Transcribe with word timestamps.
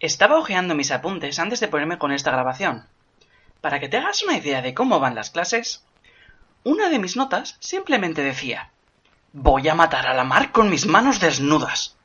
Estaba 0.00 0.38
hojeando 0.38 0.76
mis 0.76 0.92
apuntes 0.92 1.40
antes 1.40 1.58
de 1.58 1.66
ponerme 1.66 1.98
con 1.98 2.12
esta 2.12 2.30
grabación. 2.30 2.86
Para 3.60 3.80
que 3.80 3.88
te 3.88 3.96
hagas 3.96 4.22
una 4.22 4.36
idea 4.36 4.62
de 4.62 4.72
cómo 4.72 5.00
van 5.00 5.16
las 5.16 5.30
clases, 5.30 5.84
una 6.62 6.88
de 6.88 7.00
mis 7.00 7.16
notas 7.16 7.56
simplemente 7.58 8.22
decía 8.22 8.70
Voy 9.32 9.68
a 9.68 9.74
matar 9.74 10.06
a 10.06 10.14
la 10.14 10.22
mar 10.22 10.52
con 10.52 10.70
mis 10.70 10.86
manos 10.86 11.18
desnudas. 11.18 11.97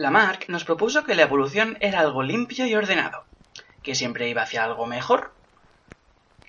Lamarck 0.00 0.48
nos 0.48 0.64
propuso 0.64 1.04
que 1.04 1.14
la 1.14 1.24
evolución 1.24 1.76
era 1.82 2.00
algo 2.00 2.22
limpio 2.22 2.64
y 2.64 2.74
ordenado, 2.74 3.26
que 3.82 3.94
siempre 3.94 4.30
iba 4.30 4.40
hacia 4.40 4.64
algo 4.64 4.86
mejor. 4.86 5.34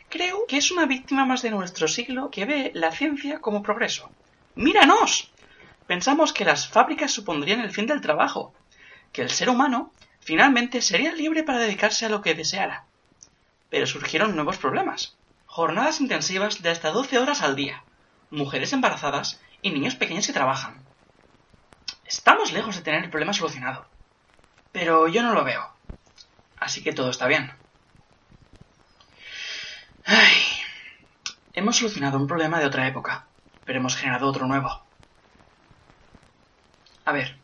Creo 0.08 0.46
que 0.48 0.55
es 0.55 0.72
una 0.72 0.86
víctima 0.86 1.26
más 1.26 1.41
de 1.41 1.52
nuestro 1.52 1.90
siglo 1.90 2.32
que 2.32 2.46
ve 2.46 2.72
la 2.74 2.94
ciencia 2.94 3.41
como 3.41 3.62
progreso. 3.62 4.10
¡Míranos! 4.55 5.34
Pensamos 5.85 6.32
que 6.32 6.46
las 6.46 6.70
fábricas 6.70 7.12
supondrían 7.12 7.60
el 7.60 7.72
fin 7.72 7.88
del 7.88 7.99
trabajo, 7.99 8.54
que 9.12 9.22
el 9.22 9.29
ser 9.29 9.49
humano 9.49 9.91
finalmente 10.22 10.82
sería 10.82 11.12
libre 11.12 11.44
para 11.44 11.60
dedicarse 11.60 12.05
a 12.05 12.10
lo 12.10 12.22
que 12.22 12.35
deseara. 12.35 12.85
Pero 13.70 13.85
surgieron 13.85 14.34
nuevos 14.34 14.60
problemas. 14.60 15.18
Jornadas 15.46 15.99
intensivas 15.99 16.62
de 16.62 16.70
hasta 16.70 16.91
12 16.91 17.20
horas 17.20 17.41
al 17.41 17.57
día, 17.57 17.84
mujeres 18.29 18.72
embarazadas 18.72 19.41
y 19.62 19.72
niños 19.72 19.96
pequeños 19.96 20.26
que 20.26 20.32
trabajan. 20.32 20.91
Estamos 22.12 22.51
lejos 22.51 22.76
de 22.76 22.81
tener 22.81 23.05
el 23.05 23.09
problema 23.09 23.31
solucionado. 23.31 23.85
Pero 24.73 25.07
yo 25.07 25.23
no 25.23 25.34
lo 25.34 25.45
veo. 25.45 25.65
Así 26.59 26.84
que 26.84 26.91
todo 26.91 27.09
está 27.09 27.26
bien. 27.26 27.54
Ay, 30.04 30.35
hemos 31.54 31.77
solucionado 31.77 32.17
un 32.17 32.27
problema 32.27 32.59
de 32.59 32.65
otra 32.65 32.85
época, 32.85 33.27
pero 33.63 33.79
hemos 33.79 33.95
generado 33.95 34.27
otro 34.27 34.45
nuevo. 34.45 34.84
A 37.05 37.13
ver, 37.13 37.37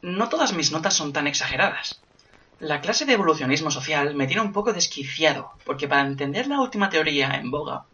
no 0.00 0.30
todas 0.30 0.54
mis 0.54 0.72
notas 0.72 0.94
son 0.94 1.12
tan 1.12 1.26
exageradas. 1.26 2.00
La 2.60 2.80
clase 2.80 3.04
de 3.04 3.12
evolucionismo 3.12 3.70
social 3.70 4.14
me 4.14 4.26
tiene 4.26 4.40
un 4.40 4.54
poco 4.54 4.72
desquiciado, 4.72 5.52
porque 5.66 5.86
para 5.86 6.06
entender 6.06 6.46
la 6.46 6.60
última 6.60 6.88
teoría 6.88 7.34
en 7.34 7.50
boga, 7.50 7.84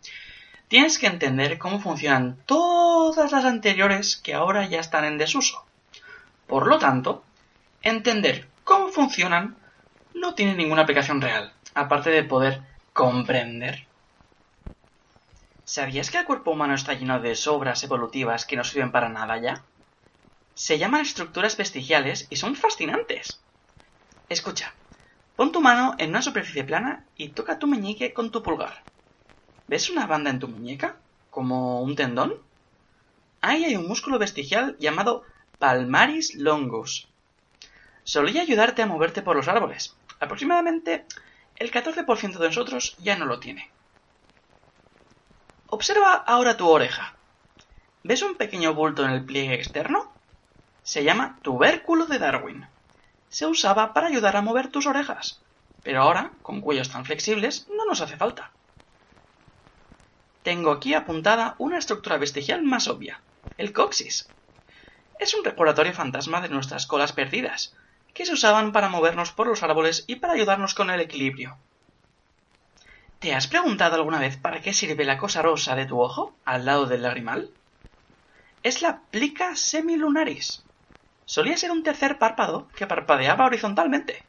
tienes 0.69 0.96
que 0.96 1.08
entender 1.08 1.58
cómo 1.58 1.80
funcionan 1.80 2.41
todas 2.46 3.32
las 3.32 3.44
anteriores 3.44 4.16
que 4.16 4.34
ahora 4.34 4.64
ya 4.69 4.78
están 4.78 5.04
en 5.04 5.19
desuso. 5.19 5.67
Por 6.48 6.66
lo 6.66 6.78
tanto, 6.78 7.22
entender 7.82 8.48
cómo 8.64 8.88
funcionan 8.88 9.56
no 10.14 10.34
tiene 10.34 10.54
ninguna 10.54 10.82
aplicación 10.82 11.20
real, 11.20 11.52
aparte 11.74 12.08
de 12.08 12.24
poder 12.24 12.62
comprender. 12.94 13.86
¿Sabías 15.64 16.10
que 16.10 16.16
el 16.16 16.24
cuerpo 16.24 16.50
humano 16.50 16.74
está 16.74 16.94
lleno 16.94 17.20
de 17.20 17.36
sobras 17.36 17.84
evolutivas 17.84 18.46
que 18.46 18.56
no 18.56 18.64
sirven 18.64 18.91
para 18.91 19.10
nada 19.10 19.37
ya? 19.37 19.62
Se 20.54 20.78
llaman 20.78 21.03
estructuras 21.03 21.58
vestigiales 21.58 22.26
y 22.31 22.37
son 22.37 22.56
fascinantes. 22.56 23.42
Escucha, 24.31 24.72
pon 25.37 25.53
tu 25.53 25.60
mano 25.60 25.97
en 25.98 26.08
una 26.10 26.22
superficie 26.22 26.64
plana 26.64 27.04
y 27.14 27.28
toca 27.28 27.58
tu 27.58 27.66
meñique 27.66 28.14
con 28.14 28.31
tu 28.31 28.42
pulgar. 28.42 28.84
¿Ves 29.66 29.91
una 29.91 30.06
banda 30.06 30.31
en 30.31 30.38
tu 30.38 30.48
muñeca? 30.48 30.97
¿Como 31.28 31.82
un 31.82 31.94
tendón? 31.94 32.42
Ahí 33.42 33.66
hay 33.66 33.76
un 33.76 33.87
músculo 33.87 34.19
vestigial 34.19 34.76
llamado 34.81 35.25
Palmaris 35.58 36.36
longus. 36.36 37.08
Solía 38.04 38.42
ayudarte 38.42 38.82
a 38.82 38.86
moverte 38.86 39.22
por 39.22 39.34
los 39.34 39.48
árboles. 39.48 39.96
Aproximadamente 40.20 41.04
el 41.56 41.72
14% 41.72 42.38
de 42.38 42.46
nosotros 42.46 42.96
ya 42.98 43.19
no 43.19 43.26
lo 43.26 43.41
tiene. 43.41 43.69
Observa 45.66 46.14
ahora 46.14 46.56
tu 46.56 46.69
oreja. 46.69 47.14
¿Ves 48.04 48.22
un 48.22 48.36
pequeño 48.36 48.72
bulto 48.72 49.04
en 49.04 49.10
el 49.10 49.24
pliegue 49.24 49.54
externo? 49.54 50.12
Se 50.84 51.02
llama 51.02 51.38
tubérculo 51.42 52.06
de 52.06 52.20
Darwin. 52.20 52.66
Se 53.28 53.46
usaba 53.46 53.92
para 53.92 54.06
ayudar 54.06 54.36
a 54.36 54.42
mover 54.42 54.70
tus 54.70 54.86
orejas, 54.86 55.40
pero 55.82 56.02
ahora, 56.02 56.30
con 56.42 56.60
cuellos 56.60 56.88
tan 56.88 57.04
flexibles, 57.04 57.66
no 57.69 57.84
nos 57.84 58.00
hace 58.00 58.16
falta. 58.16 58.52
Tengo 60.44 60.70
aquí 60.70 60.94
apuntada 60.94 61.56
una 61.58 61.78
estructura 61.78 62.16
vestigial 62.16 62.62
más 62.62 62.86
obvia, 62.88 63.20
el 63.58 63.72
coxis 63.72 64.28
es 65.19 65.34
un 65.34 65.45
recordatorio 65.45 65.93
fantasma 65.93 66.41
de 66.41 66.49
nuestras 66.49 66.87
colas 66.87 67.12
perdidas, 67.12 67.75
que 68.15 68.27
se 68.27 68.33
usaban 68.33 68.73
para 68.73 68.89
movernos 68.89 69.33
por 69.33 69.47
los 69.47 69.62
árboles 69.62 70.05
y 70.06 70.17
para 70.17 70.34
ayudarnos 70.34 70.75
con 70.75 70.91
el 70.91 71.01
equilibrio. 71.01 71.56
¿Te 73.19 73.34
has 73.34 73.49
preguntado 73.49 73.97
alguna 73.97 74.21
vez 74.21 74.37
para 74.37 74.61
qué 74.61 74.73
sirve 74.73 75.05
la 75.05 75.19
cosa 75.19 75.43
rosa 75.43 75.75
de 75.75 75.87
tu 75.87 76.01
ojo 76.01 76.34
al 76.45 76.65
lado 76.65 76.87
del 76.87 77.03
lagrimal? 77.03 77.51
Es 78.62 78.81
la 78.81 79.01
plica 79.11 79.56
semilunaris. 79.56 80.65
Solía 81.25 81.56
ser 81.56 81.71
un 81.71 81.83
tercer 81.83 82.19
párpado 82.19 82.69
que 82.77 82.87
parpadeaba 82.87 83.47
horizontalmente. 83.47 84.25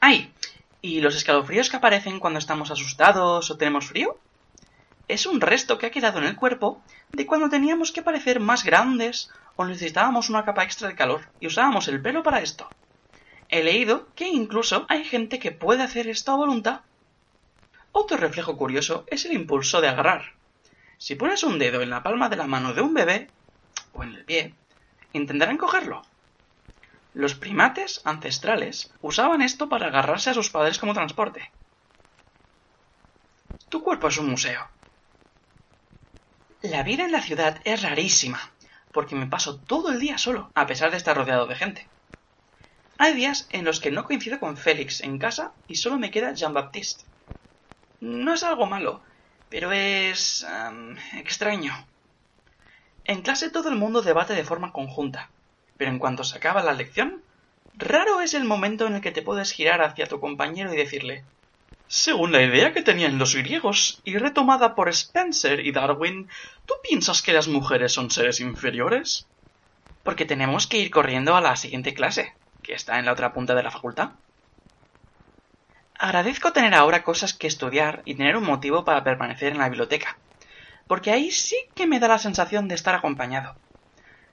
¡Ay! 0.00 0.32
¿Y 0.80 1.00
los 1.00 1.14
escalofríos 1.14 1.70
que 1.70 1.76
aparecen 1.76 2.18
cuando 2.18 2.38
estamos 2.38 2.70
asustados 2.70 3.50
o 3.50 3.56
tenemos 3.56 3.86
frío? 3.86 4.18
Es 5.12 5.26
un 5.26 5.42
resto 5.42 5.76
que 5.76 5.84
ha 5.84 5.90
quedado 5.90 6.18
en 6.18 6.24
el 6.24 6.36
cuerpo 6.36 6.82
de 7.10 7.26
cuando 7.26 7.50
teníamos 7.50 7.92
que 7.92 8.00
parecer 8.00 8.40
más 8.40 8.64
grandes 8.64 9.30
o 9.56 9.66
necesitábamos 9.66 10.30
una 10.30 10.46
capa 10.46 10.64
extra 10.64 10.88
de 10.88 10.94
calor 10.94 11.28
y 11.38 11.48
usábamos 11.48 11.86
el 11.88 12.00
pelo 12.00 12.22
para 12.22 12.40
esto. 12.40 12.66
He 13.50 13.62
leído 13.62 14.08
que 14.14 14.26
incluso 14.26 14.86
hay 14.88 15.04
gente 15.04 15.38
que 15.38 15.52
puede 15.52 15.82
hacer 15.82 16.08
esto 16.08 16.32
a 16.32 16.36
voluntad. 16.36 16.80
Otro 17.92 18.16
reflejo 18.16 18.56
curioso 18.56 19.04
es 19.06 19.26
el 19.26 19.34
impulso 19.34 19.82
de 19.82 19.88
agarrar. 19.88 20.32
Si 20.96 21.14
pones 21.14 21.42
un 21.42 21.58
dedo 21.58 21.82
en 21.82 21.90
la 21.90 22.02
palma 22.02 22.30
de 22.30 22.36
la 22.36 22.46
mano 22.46 22.72
de 22.72 22.80
un 22.80 22.94
bebé, 22.94 23.28
o 23.92 24.02
en 24.02 24.14
el 24.14 24.24
pie, 24.24 24.54
intentarán 25.12 25.58
cogerlo. 25.58 26.00
Los 27.12 27.34
primates 27.34 28.00
ancestrales 28.04 28.94
usaban 29.02 29.42
esto 29.42 29.68
para 29.68 29.88
agarrarse 29.88 30.30
a 30.30 30.34
sus 30.34 30.48
padres 30.48 30.78
como 30.78 30.94
transporte. 30.94 31.50
Tu 33.68 33.82
cuerpo 33.82 34.08
es 34.08 34.16
un 34.16 34.30
museo. 34.30 34.71
La 36.62 36.84
vida 36.84 37.04
en 37.04 37.10
la 37.10 37.20
ciudad 37.20 37.60
es 37.64 37.82
rarísima, 37.82 38.54
porque 38.92 39.16
me 39.16 39.26
paso 39.26 39.60
todo 39.62 39.90
el 39.90 39.98
día 39.98 40.16
solo, 40.16 40.52
a 40.54 40.68
pesar 40.68 40.92
de 40.92 40.96
estar 40.96 41.16
rodeado 41.16 41.48
de 41.48 41.56
gente. 41.56 41.90
Hay 42.98 43.14
días 43.14 43.48
en 43.50 43.64
los 43.64 43.80
que 43.80 43.90
no 43.90 44.04
coincido 44.04 44.38
con 44.38 44.56
Félix 44.56 45.00
en 45.00 45.18
casa 45.18 45.54
y 45.66 45.74
solo 45.74 45.98
me 45.98 46.12
queda 46.12 46.34
Jean-Baptiste. 46.34 47.06
No 47.98 48.34
es 48.34 48.44
algo 48.44 48.66
malo, 48.66 49.02
pero 49.48 49.72
es... 49.72 50.46
extraño. 51.16 51.72
En 53.02 53.22
clase 53.22 53.50
todo 53.50 53.68
el 53.68 53.74
mundo 53.74 54.00
debate 54.00 54.34
de 54.34 54.44
forma 54.44 54.72
conjunta, 54.72 55.32
pero 55.76 55.90
en 55.90 55.98
cuanto 55.98 56.22
se 56.22 56.36
acaba 56.36 56.62
la 56.62 56.74
lección, 56.74 57.24
raro 57.72 58.20
es 58.20 58.34
el 58.34 58.44
momento 58.44 58.86
en 58.86 58.94
el 58.94 59.00
que 59.00 59.10
te 59.10 59.22
puedes 59.22 59.50
girar 59.50 59.82
hacia 59.82 60.06
tu 60.06 60.20
compañero 60.20 60.72
y 60.72 60.76
decirle 60.76 61.24
según 61.92 62.32
la 62.32 62.40
idea 62.40 62.72
que 62.72 62.80
tenían 62.80 63.18
los 63.18 63.34
griegos 63.34 64.00
y 64.02 64.16
retomada 64.16 64.74
por 64.74 64.88
Spencer 64.88 65.60
y 65.60 65.72
Darwin, 65.72 66.26
¿tú 66.64 66.72
piensas 66.82 67.20
que 67.20 67.34
las 67.34 67.48
mujeres 67.48 67.92
son 67.92 68.10
seres 68.10 68.40
inferiores? 68.40 69.26
Porque 70.02 70.24
tenemos 70.24 70.66
que 70.66 70.78
ir 70.78 70.90
corriendo 70.90 71.36
a 71.36 71.42
la 71.42 71.54
siguiente 71.54 71.92
clase, 71.92 72.32
que 72.62 72.72
está 72.72 72.98
en 72.98 73.04
la 73.04 73.12
otra 73.12 73.34
punta 73.34 73.54
de 73.54 73.62
la 73.62 73.70
facultad. 73.70 74.12
Agradezco 75.98 76.54
tener 76.54 76.72
ahora 76.72 77.02
cosas 77.02 77.34
que 77.34 77.46
estudiar 77.46 78.00
y 78.06 78.14
tener 78.14 78.38
un 78.38 78.44
motivo 78.44 78.86
para 78.86 79.04
permanecer 79.04 79.52
en 79.52 79.58
la 79.58 79.68
biblioteca, 79.68 80.16
porque 80.86 81.10
ahí 81.10 81.30
sí 81.30 81.56
que 81.74 81.86
me 81.86 82.00
da 82.00 82.08
la 82.08 82.18
sensación 82.18 82.68
de 82.68 82.74
estar 82.74 82.94
acompañado. 82.94 83.54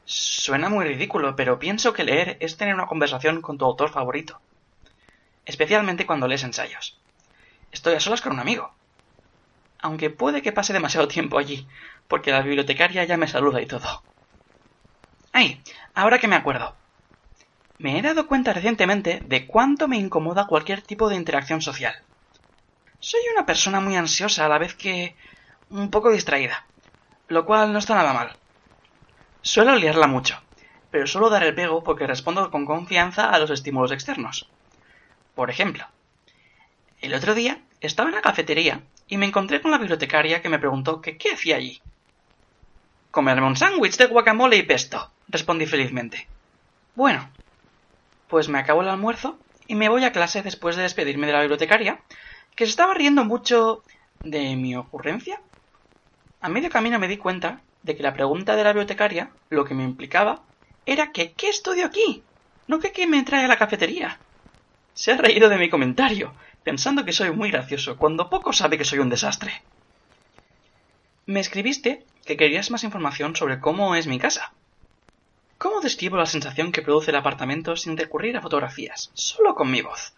Suena 0.06 0.70
muy 0.70 0.86
ridículo, 0.86 1.36
pero 1.36 1.60
pienso 1.60 1.92
que 1.92 2.06
leer 2.06 2.38
es 2.40 2.56
tener 2.56 2.74
una 2.74 2.88
conversación 2.88 3.42
con 3.42 3.58
tu 3.58 3.66
autor 3.66 3.90
favorito, 3.90 4.40
especialmente 5.46 6.06
cuando 6.06 6.26
lees 6.26 6.46
ensayos. 6.46 6.98
Estoy 7.72 7.96
a 7.96 8.00
solas 8.00 8.22
con 8.22 8.34
un 8.34 8.40
amigo. 8.40 8.72
Aunque 9.82 10.10
puede 10.10 10.42
que 10.42 10.52
pase 10.52 10.74
demasiado 10.74 11.08
tiempo 11.08 11.38
allí, 11.38 11.68
porque 12.08 12.32
la 12.32 12.42
bibliotecaria 12.42 13.04
ya 13.06 13.18
me 13.18 13.28
saluda 13.28 13.62
y 13.62 13.66
todo. 13.66 14.04
¡Ay! 15.32 15.62
Ahora 15.94 16.20
que 16.20 16.28
me 16.28 16.36
acuerdo. 16.36 16.76
Me 17.78 17.98
he 17.98 18.02
dado 18.02 18.28
cuenta 18.28 18.52
recientemente 18.52 19.22
de 19.26 19.48
cuánto 19.48 19.88
me 19.88 19.98
incomoda 19.98 20.48
cualquier 20.48 20.82
tipo 20.82 21.08
de 21.08 21.16
interacción 21.16 21.62
social. 21.62 21.96
Soy 23.00 23.22
una 23.34 23.46
persona 23.46 23.80
muy 23.80 23.96
ansiosa 23.96 24.46
a 24.46 24.50
la 24.50 24.58
vez 24.58 24.74
que 24.74 25.16
un 25.70 25.90
poco 25.90 26.12
distraída, 26.12 26.66
lo 27.30 27.46
cual 27.46 27.72
no 27.72 27.80
está 27.80 27.96
nada 27.96 28.12
mal. 28.12 28.36
Suelo 29.42 29.76
liarla 29.76 30.08
mucho, 30.08 30.42
pero 30.92 31.08
suelo 31.08 31.30
dar 31.30 31.44
el 31.44 31.56
pego 31.56 31.84
porque 31.84 32.08
respondo 32.08 32.52
con 32.52 32.66
confianza 32.66 33.30
a 33.30 33.40
los 33.40 33.50
estímulos 33.50 33.94
externos. 33.94 34.50
Por 35.36 35.50
ejemplo, 35.50 35.86
el 37.02 37.14
otro 37.14 37.34
día 37.34 37.62
estaba 37.82 38.10
en 38.10 38.16
la 38.16 38.22
cafetería 38.22 38.82
y 39.08 39.18
me 39.18 39.26
encontré 39.26 39.62
con 39.62 39.72
la 39.72 39.78
bibliotecaria 39.78 40.42
que 40.42 40.50
me 40.50 40.60
preguntó 40.60 41.02
que 41.02 41.18
qué 41.18 41.32
hacía 41.32 41.56
allí. 41.56 41.82
Comerme 43.12 43.48
un 43.48 43.56
sándwich 43.56 43.98
de 43.98 44.06
guacamole 44.06 44.58
y 44.58 44.64
pesto, 44.64 45.12
respondí 45.28 45.66
felizmente. 45.66 46.28
Bueno, 46.96 47.30
pues 48.28 48.50
me 48.50 48.60
acabo 48.60 48.82
el 48.82 48.90
almuerzo 48.90 49.40
y 49.68 49.76
me 49.76 49.90
voy 49.90 50.04
a 50.04 50.12
clase 50.12 50.42
después 50.42 50.76
de 50.76 50.84
despedirme 50.84 51.28
de 51.28 51.34
la 51.34 51.42
bibliotecaria, 51.42 52.02
que 52.56 52.66
se 52.66 52.72
estaba 52.72 52.94
riendo 52.94 53.24
mucho 53.24 53.84
de 54.24 54.56
mi 54.56 54.76
ocurrencia. 54.76 55.42
A 56.42 56.50
medio 56.50 56.70
camino 56.70 57.00
me 57.00 57.08
di 57.08 57.18
cuenta 57.18 57.62
de 57.84 57.96
que 57.96 58.04
la 58.04 58.14
pregunta 58.14 58.56
de 58.56 58.64
la 58.64 58.72
bibliotecaria 58.72 59.32
lo 59.50 59.66
que 59.66 59.74
me 59.74 59.84
implicaba 59.84 60.42
era 60.86 61.12
que 61.12 61.34
¿qué 61.34 61.50
estudio 61.50 61.86
aquí? 61.86 62.24
No 62.68 62.80
que 62.80 62.92
qué 62.92 63.08
me 63.08 63.24
trae 63.24 63.46
a 63.46 63.48
la 63.48 63.58
cafetería. 63.58 64.20
Se 64.94 65.14
ha 65.14 65.18
reído 65.18 65.50
de 65.50 65.58
mi 65.58 65.70
comentario, 65.70 66.34
pensando 66.64 67.06
que 67.06 67.14
soy 67.14 67.32
muy 67.32 67.52
gracioso, 67.52 67.98
cuando 67.98 68.30
poco 68.30 68.54
sabe 68.54 68.78
que 68.78 68.86
soy 68.86 69.00
un 69.00 69.10
desastre. 69.10 69.62
Me 71.26 71.40
escribiste 71.40 72.06
que 72.26 72.38
querías 72.38 72.72
más 72.72 72.84
información 72.84 73.36
sobre 73.36 73.60
cómo 73.60 73.96
es 73.96 74.08
mi 74.08 74.20
casa. 74.20 74.54
¿Cómo 75.58 75.82
describo 75.82 76.18
la 76.18 76.26
sensación 76.26 76.72
que 76.72 76.82
produce 76.82 77.12
el 77.12 77.18
apartamento 77.18 77.76
sin 77.76 77.98
recurrir 77.98 78.38
a 78.38 78.42
fotografías, 78.42 79.12
solo 79.14 79.56
con 79.56 79.70
mi 79.70 79.82
voz? 79.82 80.14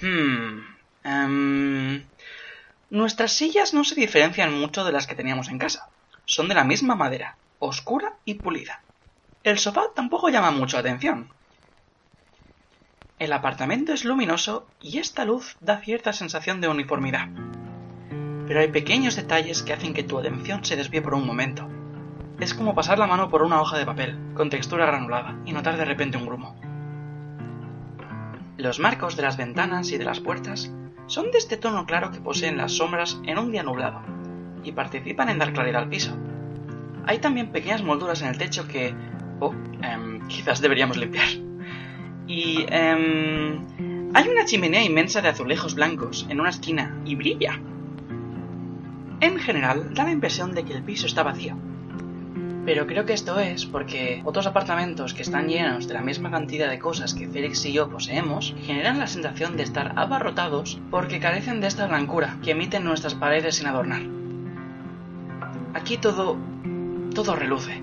Hmm. 0.00 0.60
Em, 1.04 2.04
nuestras 2.90 3.32
sillas 3.32 3.74
no 3.74 3.84
se 3.84 3.94
diferencian 3.94 4.58
mucho 4.58 4.84
de 4.84 4.92
las 4.92 5.06
que 5.06 5.14
teníamos 5.14 5.48
en 5.48 5.58
casa. 5.58 5.88
Son 6.24 6.48
de 6.48 6.54
la 6.54 6.64
misma 6.64 6.94
madera, 6.94 7.36
oscura 7.58 8.14
y 8.24 8.34
pulida. 8.34 8.82
El 9.42 9.58
sofá 9.58 9.86
tampoco 9.94 10.28
llama 10.28 10.50
mucho 10.50 10.76
la 10.76 10.80
atención. 10.80 11.32
El 13.18 13.32
apartamento 13.32 13.92
es 13.92 14.04
luminoso 14.04 14.68
y 14.80 14.98
esta 14.98 15.24
luz 15.24 15.56
da 15.60 15.80
cierta 15.80 16.12
sensación 16.12 16.60
de 16.60 16.68
uniformidad. 16.68 17.28
Pero 18.46 18.60
hay 18.60 18.68
pequeños 18.68 19.16
detalles 19.16 19.64
que 19.64 19.72
hacen 19.72 19.92
que 19.92 20.04
tu 20.04 20.20
atención 20.20 20.64
se 20.64 20.76
desvíe 20.76 21.02
por 21.02 21.14
un 21.14 21.26
momento. 21.26 21.68
Es 22.38 22.54
como 22.54 22.76
pasar 22.76 23.00
la 23.00 23.08
mano 23.08 23.28
por 23.28 23.42
una 23.42 23.60
hoja 23.60 23.76
de 23.76 23.84
papel, 23.84 24.16
con 24.34 24.50
textura 24.50 24.86
granulada, 24.86 25.36
y 25.44 25.52
notar 25.52 25.76
de 25.76 25.84
repente 25.84 26.16
un 26.16 26.26
grumo. 26.26 26.54
Los 28.56 28.78
marcos 28.78 29.16
de 29.16 29.24
las 29.24 29.36
ventanas 29.36 29.90
y 29.90 29.98
de 29.98 30.04
las 30.04 30.20
puertas 30.20 30.72
son 31.08 31.32
de 31.32 31.38
este 31.38 31.56
tono 31.56 31.86
claro 31.86 32.12
que 32.12 32.20
poseen 32.20 32.56
las 32.56 32.76
sombras 32.76 33.20
en 33.24 33.38
un 33.38 33.50
día 33.50 33.64
nublado, 33.64 34.00
y 34.62 34.70
participan 34.70 35.28
en 35.28 35.40
dar 35.40 35.52
claridad 35.52 35.82
al 35.82 35.88
piso. 35.88 36.16
Hay 37.04 37.18
también 37.18 37.50
pequeñas 37.50 37.82
molduras 37.82 38.22
en 38.22 38.28
el 38.28 38.38
techo 38.38 38.68
que... 38.68 38.94
Oh, 39.40 39.52
em, 39.82 40.24
quizás 40.28 40.60
deberíamos 40.60 40.96
limpiar. 40.96 41.47
Y... 42.28 42.64
Em, 42.68 43.88
hay 44.14 44.26
una 44.26 44.46
chimenea 44.46 44.82
inmensa 44.82 45.20
de 45.20 45.28
azulejos 45.28 45.74
blancos 45.74 46.26
en 46.30 46.40
una 46.40 46.50
esquina 46.50 46.96
y 47.04 47.14
brilla. 47.14 47.60
En 49.20 49.38
general, 49.38 49.92
da 49.94 50.04
la 50.04 50.12
impresión 50.12 50.54
de 50.54 50.64
que 50.64 50.72
el 50.72 50.82
piso 50.82 51.06
está 51.06 51.22
vacío. 51.22 51.56
Pero 52.64 52.86
creo 52.86 53.04
que 53.04 53.12
esto 53.12 53.38
es 53.38 53.66
porque 53.66 54.22
otros 54.24 54.46
apartamentos 54.46 55.14
que 55.14 55.22
están 55.22 55.48
llenos 55.48 55.88
de 55.88 55.94
la 55.94 56.00
misma 56.00 56.30
cantidad 56.30 56.70
de 56.70 56.78
cosas 56.78 57.14
que 57.14 57.28
Félix 57.28 57.64
y 57.66 57.72
yo 57.72 57.90
poseemos 57.90 58.54
generan 58.62 58.98
la 58.98 59.06
sensación 59.06 59.56
de 59.56 59.62
estar 59.62 59.92
abarrotados 59.96 60.80
porque 60.90 61.20
carecen 61.20 61.60
de 61.60 61.66
esta 61.66 61.86
blancura 61.86 62.38
que 62.42 62.52
emiten 62.52 62.84
nuestras 62.84 63.14
paredes 63.14 63.56
sin 63.56 63.66
adornar. 63.66 64.02
Aquí 65.74 65.96
todo... 65.96 66.38
todo 67.14 67.36
reluce. 67.36 67.82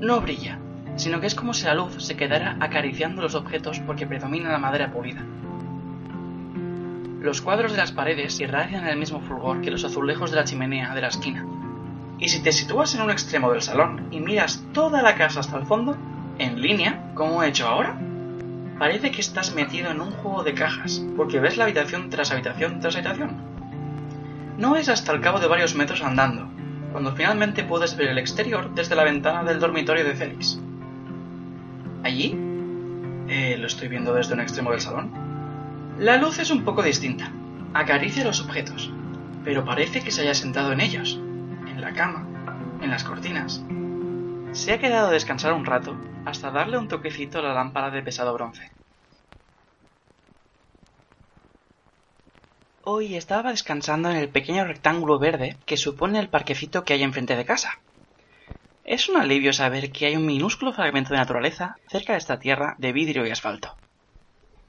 No 0.00 0.20
brilla, 0.20 0.58
sino 0.96 1.20
que 1.20 1.26
es 1.26 1.34
como 1.34 1.54
si 1.54 1.64
la 1.64 1.74
luz 1.74 2.02
se 2.02 2.16
quedara 2.16 2.56
acariciando 2.60 3.22
los 3.22 3.34
objetos 3.34 3.80
porque 3.80 4.06
predomina 4.06 4.50
la 4.50 4.58
madera 4.58 4.92
pulida. 4.92 5.24
Los 7.20 7.40
cuadros 7.40 7.72
de 7.72 7.78
las 7.78 7.92
paredes 7.92 8.40
irradian 8.40 8.86
el 8.86 8.98
mismo 8.98 9.20
fulgor 9.20 9.60
que 9.60 9.70
los 9.70 9.84
azulejos 9.84 10.30
de 10.30 10.36
la 10.36 10.44
chimenea 10.44 10.94
de 10.94 11.00
la 11.00 11.08
esquina. 11.08 11.46
Y 12.18 12.28
si 12.28 12.42
te 12.42 12.52
sitúas 12.52 12.94
en 12.94 13.02
un 13.02 13.10
extremo 13.10 13.52
del 13.52 13.62
salón 13.62 14.08
y 14.10 14.20
miras 14.20 14.64
toda 14.72 15.02
la 15.02 15.14
casa 15.14 15.40
hasta 15.40 15.56
el 15.56 15.66
fondo, 15.66 15.96
en 16.38 16.60
línea, 16.60 17.12
como 17.14 17.42
he 17.42 17.48
hecho 17.48 17.68
ahora, 17.68 17.96
parece 18.78 19.12
que 19.12 19.20
estás 19.20 19.54
metido 19.54 19.90
en 19.90 20.00
un 20.00 20.10
juego 20.10 20.42
de 20.42 20.54
cajas, 20.54 21.04
porque 21.16 21.38
ves 21.38 21.56
la 21.56 21.64
habitación 21.64 22.10
tras 22.10 22.32
habitación 22.32 22.80
tras 22.80 22.96
habitación. 22.96 23.36
No 24.58 24.76
es 24.76 24.88
hasta 24.88 25.12
el 25.12 25.20
cabo 25.20 25.38
de 25.38 25.46
varios 25.46 25.74
metros 25.76 26.02
andando, 26.02 26.48
cuando 26.90 27.14
finalmente 27.14 27.62
puedes 27.62 27.96
ver 27.96 28.08
el 28.08 28.18
exterior 28.18 28.74
desde 28.74 28.96
la 28.96 29.04
ventana 29.04 29.44
del 29.44 29.60
dormitorio 29.60 30.04
de 30.04 30.14
Félix. 30.14 30.60
Allí, 32.04 32.36
eh, 33.28 33.56
lo 33.58 33.66
estoy 33.66 33.88
viendo 33.88 34.12
desde 34.14 34.34
un 34.34 34.40
extremo 34.40 34.72
del 34.72 34.80
salón, 34.80 35.10
la 35.98 36.16
luz 36.16 36.38
es 36.38 36.50
un 36.50 36.64
poco 36.64 36.82
distinta. 36.82 37.30
Acaricia 37.74 38.24
los 38.24 38.40
objetos, 38.40 38.90
pero 39.44 39.64
parece 39.64 40.02
que 40.02 40.10
se 40.10 40.22
haya 40.22 40.34
sentado 40.34 40.72
en 40.72 40.80
ellos, 40.80 41.14
en 41.14 41.80
la 41.80 41.92
cama, 41.92 42.26
en 42.80 42.90
las 42.90 43.04
cortinas. 43.04 43.64
Se 44.52 44.72
ha 44.72 44.78
quedado 44.78 45.08
a 45.08 45.12
descansar 45.12 45.52
un 45.52 45.64
rato 45.64 45.96
hasta 46.24 46.50
darle 46.50 46.78
un 46.78 46.88
toquecito 46.88 47.38
a 47.38 47.42
la 47.42 47.54
lámpara 47.54 47.90
de 47.90 48.02
pesado 48.02 48.34
bronce. 48.34 48.70
Hoy 52.84 53.14
estaba 53.14 53.50
descansando 53.50 54.10
en 54.10 54.16
el 54.16 54.28
pequeño 54.28 54.64
rectángulo 54.64 55.18
verde 55.18 55.56
que 55.66 55.76
supone 55.76 56.18
el 56.18 56.28
parquecito 56.28 56.84
que 56.84 56.94
hay 56.94 57.02
enfrente 57.04 57.36
de 57.36 57.44
casa. 57.44 57.80
Es 58.84 59.08
un 59.08 59.16
alivio 59.16 59.52
saber 59.52 59.92
que 59.92 60.06
hay 60.06 60.16
un 60.16 60.26
minúsculo 60.26 60.72
fragmento 60.72 61.10
de 61.10 61.18
naturaleza 61.18 61.76
cerca 61.88 62.12
de 62.12 62.18
esta 62.18 62.38
tierra 62.38 62.74
de 62.78 62.92
vidrio 62.92 63.26
y 63.26 63.30
asfalto. 63.30 63.76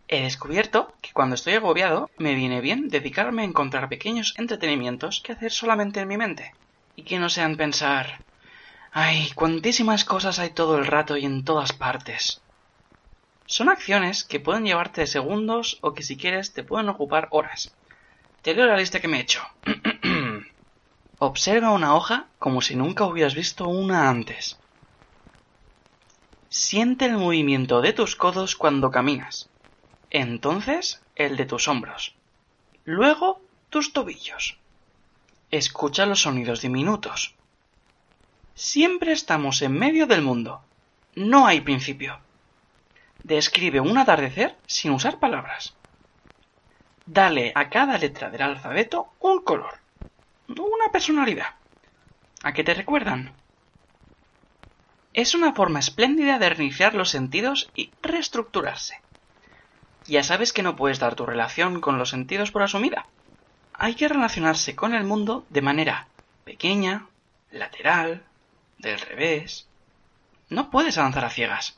He 0.07 0.21
descubierto 0.21 0.93
que 1.01 1.11
cuando 1.13 1.35
estoy 1.35 1.53
agobiado 1.53 2.09
me 2.17 2.35
viene 2.35 2.61
bien 2.61 2.89
dedicarme 2.89 3.41
a 3.41 3.45
encontrar 3.45 3.89
pequeños 3.89 4.35
entretenimientos 4.37 5.21
que 5.21 5.31
hacer 5.31 5.51
solamente 5.51 6.01
en 6.01 6.07
mi 6.07 6.17
mente 6.17 6.53
y 6.95 7.03
que 7.03 7.19
no 7.19 7.29
sean 7.29 7.57
pensar 7.57 8.19
ay, 8.93 9.31
cuantísimas 9.33 10.05
cosas 10.05 10.37
hay 10.37 10.51
todo 10.51 10.77
el 10.77 10.85
rato 10.85 11.17
y 11.17 11.25
en 11.25 11.43
todas 11.43 11.73
partes. 11.73 12.41
Son 13.47 13.69
acciones 13.69 14.23
que 14.23 14.39
pueden 14.39 14.65
llevarte 14.65 15.07
segundos 15.07 15.79
o 15.81 15.93
que 15.93 16.03
si 16.03 16.15
quieres 16.15 16.53
te 16.53 16.63
pueden 16.63 16.89
ocupar 16.89 17.27
horas. 17.31 17.73
Te 18.43 18.53
leo 18.53 18.67
la 18.67 18.77
lista 18.77 18.99
que 18.99 19.07
me 19.07 19.17
he 19.17 19.21
hecho. 19.21 19.41
Observa 21.19 21.71
una 21.71 21.95
hoja 21.95 22.27
como 22.39 22.61
si 22.61 22.75
nunca 22.75 23.05
hubieras 23.05 23.35
visto 23.35 23.67
una 23.67 24.09
antes. 24.09 24.57
Siente 26.49 27.05
el 27.05 27.17
movimiento 27.17 27.81
de 27.81 27.93
tus 27.93 28.15
codos 28.15 28.55
cuando 28.55 28.91
caminas. 28.91 29.49
Entonces 30.09 31.01
el 31.15 31.37
de 31.37 31.45
tus 31.45 31.67
hombros. 31.67 32.15
Luego 32.83 33.41
tus 33.69 33.93
tobillos. 33.93 34.57
Escucha 35.51 36.05
los 36.05 36.21
sonidos 36.21 36.61
diminutos. 36.61 37.35
Siempre 38.55 39.13
estamos 39.13 39.61
en 39.61 39.73
medio 39.73 40.07
del 40.07 40.23
mundo. 40.23 40.61
No 41.15 41.45
hay 41.45 41.61
principio. 41.61 42.19
Describe 43.23 43.79
un 43.79 43.97
atardecer 43.97 44.57
sin 44.65 44.91
usar 44.91 45.19
palabras. 45.19 45.75
Dale 47.05 47.51
a 47.55 47.69
cada 47.69 47.97
letra 47.97 48.29
del 48.29 48.41
alfabeto 48.41 49.13
un 49.19 49.41
color 49.43 49.82
una 50.61 50.91
personalidad. 50.91 51.55
¿A 52.43 52.53
qué 52.53 52.63
te 52.63 52.73
recuerdan? 52.73 53.33
Es 55.13 55.33
una 55.33 55.53
forma 55.53 55.79
espléndida 55.79 56.39
de 56.39 56.49
reiniciar 56.49 56.95
los 56.95 57.09
sentidos 57.09 57.71
y 57.75 57.91
reestructurarse. 58.01 59.01
Ya 60.05 60.23
sabes 60.23 60.53
que 60.53 60.63
no 60.63 60.75
puedes 60.75 60.99
dar 60.99 61.15
tu 61.15 61.25
relación 61.25 61.79
con 61.79 61.97
los 61.97 62.09
sentidos 62.09 62.51
por 62.51 62.63
asumida. 62.63 63.07
Hay 63.73 63.95
que 63.95 64.07
relacionarse 64.07 64.75
con 64.75 64.93
el 64.93 65.03
mundo 65.03 65.45
de 65.49 65.61
manera 65.61 66.07
pequeña, 66.43 67.07
lateral, 67.51 68.23
del 68.79 68.99
revés. 68.99 69.67
No 70.49 70.69
puedes 70.69 70.97
avanzar 70.97 71.25
a 71.25 71.29
ciegas. 71.29 71.77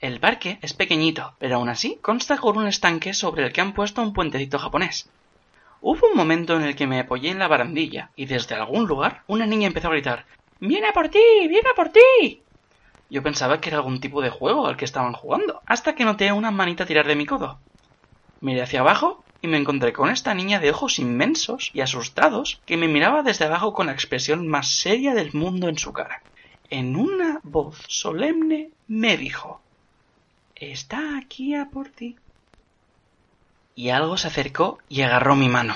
El 0.00 0.20
parque 0.20 0.58
es 0.62 0.74
pequeñito, 0.74 1.34
pero 1.38 1.56
aún 1.56 1.68
así 1.68 1.98
consta 2.02 2.36
con 2.38 2.56
un 2.56 2.66
estanque 2.66 3.14
sobre 3.14 3.44
el 3.44 3.52
que 3.52 3.60
han 3.60 3.74
puesto 3.74 4.02
un 4.02 4.12
puentecito 4.12 4.58
japonés. 4.58 5.08
Hubo 5.86 6.08
un 6.08 6.16
momento 6.16 6.56
en 6.56 6.62
el 6.62 6.76
que 6.76 6.86
me 6.86 6.98
apoyé 6.98 7.28
en 7.28 7.38
la 7.38 7.46
barandilla 7.46 8.10
y 8.16 8.24
desde 8.24 8.54
algún 8.54 8.86
lugar 8.86 9.22
una 9.26 9.44
niña 9.44 9.66
empezó 9.66 9.88
a 9.88 9.90
gritar 9.90 10.24
¡Viene 10.58 10.90
por 10.94 11.10
ti! 11.10 11.18
¡Viene 11.46 11.68
por 11.76 11.90
ti! 11.90 12.42
Yo 13.10 13.22
pensaba 13.22 13.60
que 13.60 13.68
era 13.68 13.76
algún 13.76 14.00
tipo 14.00 14.22
de 14.22 14.30
juego 14.30 14.66
al 14.66 14.78
que 14.78 14.86
estaban 14.86 15.12
jugando, 15.12 15.60
hasta 15.66 15.94
que 15.94 16.06
noté 16.06 16.30
a 16.30 16.32
una 16.32 16.50
manita 16.50 16.86
tirar 16.86 17.06
de 17.06 17.16
mi 17.16 17.26
codo. 17.26 17.60
Miré 18.40 18.62
hacia 18.62 18.80
abajo 18.80 19.26
y 19.42 19.46
me 19.48 19.58
encontré 19.58 19.92
con 19.92 20.08
esta 20.08 20.32
niña 20.32 20.58
de 20.58 20.70
ojos 20.70 20.98
inmensos 20.98 21.70
y 21.74 21.82
asustados 21.82 22.62
que 22.64 22.78
me 22.78 22.88
miraba 22.88 23.22
desde 23.22 23.44
abajo 23.44 23.74
con 23.74 23.88
la 23.88 23.92
expresión 23.92 24.48
más 24.48 24.68
seria 24.70 25.12
del 25.12 25.34
mundo 25.34 25.68
en 25.68 25.76
su 25.76 25.92
cara. 25.92 26.22
En 26.70 26.96
una 26.96 27.40
voz 27.42 27.84
solemne 27.88 28.70
me 28.86 29.18
dijo 29.18 29.60
está 30.54 31.18
aquí 31.18 31.54
a 31.54 31.66
por 31.66 31.90
ti. 31.90 32.16
Y 33.74 33.90
algo 33.90 34.16
se 34.16 34.28
acercó 34.28 34.78
y 34.88 35.02
agarró 35.02 35.36
mi 35.36 35.48
mano. 35.48 35.74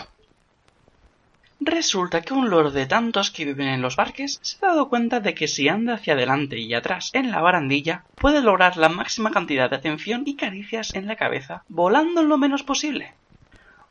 Resulta 1.60 2.22
que 2.22 2.34
un 2.34 2.50
loro 2.50 2.70
de 2.70 2.86
tantos 2.86 3.32
que 3.32 3.44
viven 3.44 3.68
en 3.68 3.82
los 3.82 3.96
parques 3.96 4.38
se 4.42 4.64
ha 4.64 4.68
dado 4.68 4.88
cuenta 4.88 5.18
de 5.18 5.34
que 5.34 5.48
si 5.48 5.68
anda 5.68 5.94
hacia 5.94 6.12
adelante 6.12 6.58
y 6.58 6.72
atrás 6.72 7.10
en 7.12 7.32
la 7.32 7.40
barandilla, 7.40 8.04
puede 8.14 8.40
lograr 8.40 8.76
la 8.76 8.88
máxima 8.88 9.32
cantidad 9.32 9.68
de 9.68 9.76
atención 9.76 10.22
y 10.24 10.36
caricias 10.36 10.94
en 10.94 11.08
la 11.08 11.16
cabeza, 11.16 11.64
volando 11.68 12.22
lo 12.22 12.38
menos 12.38 12.62
posible. 12.62 13.12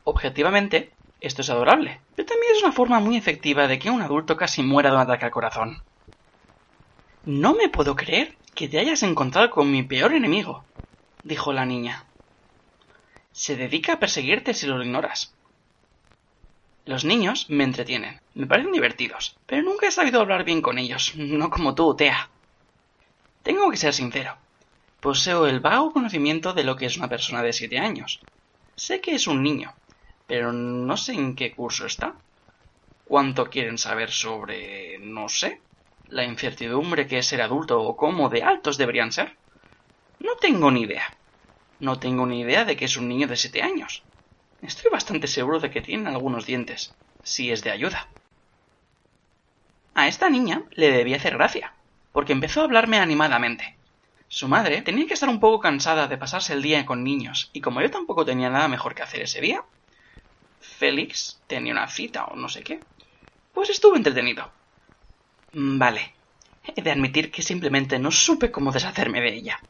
Objetivamente, 0.05 0.93
esto 1.19 1.41
es 1.41 1.49
adorable, 1.49 1.99
pero 2.15 2.25
también 2.25 2.53
es 2.55 2.63
una 2.63 2.71
forma 2.71 3.01
muy 3.01 3.17
efectiva 3.17 3.67
de 3.67 3.77
que 3.77 3.89
un 3.89 4.01
adulto 4.01 4.37
casi 4.37 4.63
muera 4.63 4.89
de 4.89 4.95
un 4.95 5.01
ataque 5.01 5.25
al 5.25 5.31
corazón. 5.31 5.83
No 7.25 7.53
me 7.53 7.67
puedo 7.67 7.97
creer 7.97 8.37
que 8.55 8.69
te 8.69 8.79
hayas 8.79 9.03
encontrado 9.03 9.49
con 9.49 9.69
mi 9.69 9.83
peor 9.83 10.13
enemigo, 10.13 10.63
dijo 11.23 11.51
la 11.51 11.65
niña. 11.65 12.06
Se 13.37 13.55
dedica 13.55 13.93
a 13.93 13.99
perseguirte 13.99 14.55
si 14.55 14.65
lo 14.65 14.83
ignoras. 14.83 15.31
Los 16.85 17.05
niños 17.05 17.45
me 17.49 17.65
entretienen, 17.65 18.19
me 18.33 18.47
parecen 18.47 18.71
divertidos, 18.71 19.37
pero 19.45 19.61
nunca 19.61 19.87
he 19.87 19.91
sabido 19.91 20.19
hablar 20.19 20.43
bien 20.43 20.63
con 20.63 20.79
ellos, 20.79 21.13
no 21.15 21.51
como 21.51 21.75
tú, 21.75 21.95
Tea. 21.95 22.31
Tengo 23.43 23.69
que 23.69 23.77
ser 23.77 23.93
sincero. 23.93 24.35
Poseo 24.99 25.45
el 25.45 25.59
vago 25.59 25.93
conocimiento 25.93 26.53
de 26.53 26.63
lo 26.63 26.75
que 26.75 26.87
es 26.87 26.97
una 26.97 27.09
persona 27.09 27.43
de 27.43 27.53
siete 27.53 27.77
años. 27.77 28.21
Sé 28.75 29.01
que 29.01 29.13
es 29.13 29.27
un 29.27 29.43
niño, 29.43 29.71
pero 30.25 30.51
no 30.51 30.97
sé 30.97 31.13
en 31.13 31.35
qué 31.35 31.53
curso 31.53 31.85
está. 31.85 32.15
¿Cuánto 33.05 33.51
quieren 33.51 33.77
saber 33.77 34.09
sobre... 34.09 34.97
no 34.97 35.29
sé? 35.29 35.61
la 36.09 36.23
incertidumbre 36.23 37.05
que 37.05 37.19
es 37.19 37.27
ser 37.27 37.43
adulto 37.43 37.79
o 37.81 37.95
cómo 37.95 38.29
de 38.29 38.41
altos 38.41 38.77
deberían 38.77 39.11
ser? 39.11 39.35
No 40.19 40.37
tengo 40.37 40.71
ni 40.71 40.81
idea. 40.81 41.16
No 41.79 41.99
tengo 41.99 42.25
ni 42.25 42.41
idea 42.41 42.65
de 42.65 42.75
que 42.75 42.85
es 42.85 42.97
un 42.97 43.07
niño 43.07 43.27
de 43.27 43.35
siete 43.35 43.61
años. 43.61 44.03
Estoy 44.61 44.89
bastante 44.91 45.27
seguro 45.27 45.59
de 45.59 45.69
que 45.69 45.81
tiene 45.81 46.09
algunos 46.09 46.45
dientes, 46.45 46.95
si 47.23 47.51
es 47.51 47.63
de 47.63 47.71
ayuda. 47.71 48.07
A 49.93 50.07
esta 50.07 50.29
niña 50.29 50.63
le 50.71 50.91
debía 50.91 51.17
hacer 51.17 51.37
gracia, 51.37 51.73
porque 52.11 52.33
empezó 52.33 52.61
a 52.61 52.63
hablarme 52.63 52.97
animadamente. 52.97 53.77
Su 54.27 54.47
madre 54.47 54.81
tenía 54.81 55.07
que 55.07 55.13
estar 55.13 55.29
un 55.29 55.39
poco 55.39 55.59
cansada 55.59 56.07
de 56.07 56.17
pasarse 56.17 56.53
el 56.53 56.61
día 56.61 56.85
con 56.85 57.03
niños, 57.03 57.49
y 57.53 57.61
como 57.61 57.81
yo 57.81 57.91
tampoco 57.91 58.25
tenía 58.25 58.49
nada 58.49 58.67
mejor 58.67 58.95
que 58.95 59.03
hacer 59.03 59.21
ese 59.21 59.41
día, 59.41 59.63
Félix 60.59 61.41
tenía 61.47 61.73
una 61.73 61.87
cita 61.87 62.25
o 62.25 62.35
no 62.35 62.49
sé 62.49 62.63
qué, 62.63 62.79
pues 63.53 63.69
estuvo 63.69 63.95
entretenido. 63.95 64.51
Vale, 65.53 66.13
he 66.63 66.81
de 66.81 66.91
admitir 66.91 67.31
que 67.31 67.41
simplemente 67.41 67.99
no 67.99 68.11
supe 68.11 68.51
cómo 68.51 68.71
deshacerme 68.71 69.21
de 69.21 69.33
ella. 69.33 69.63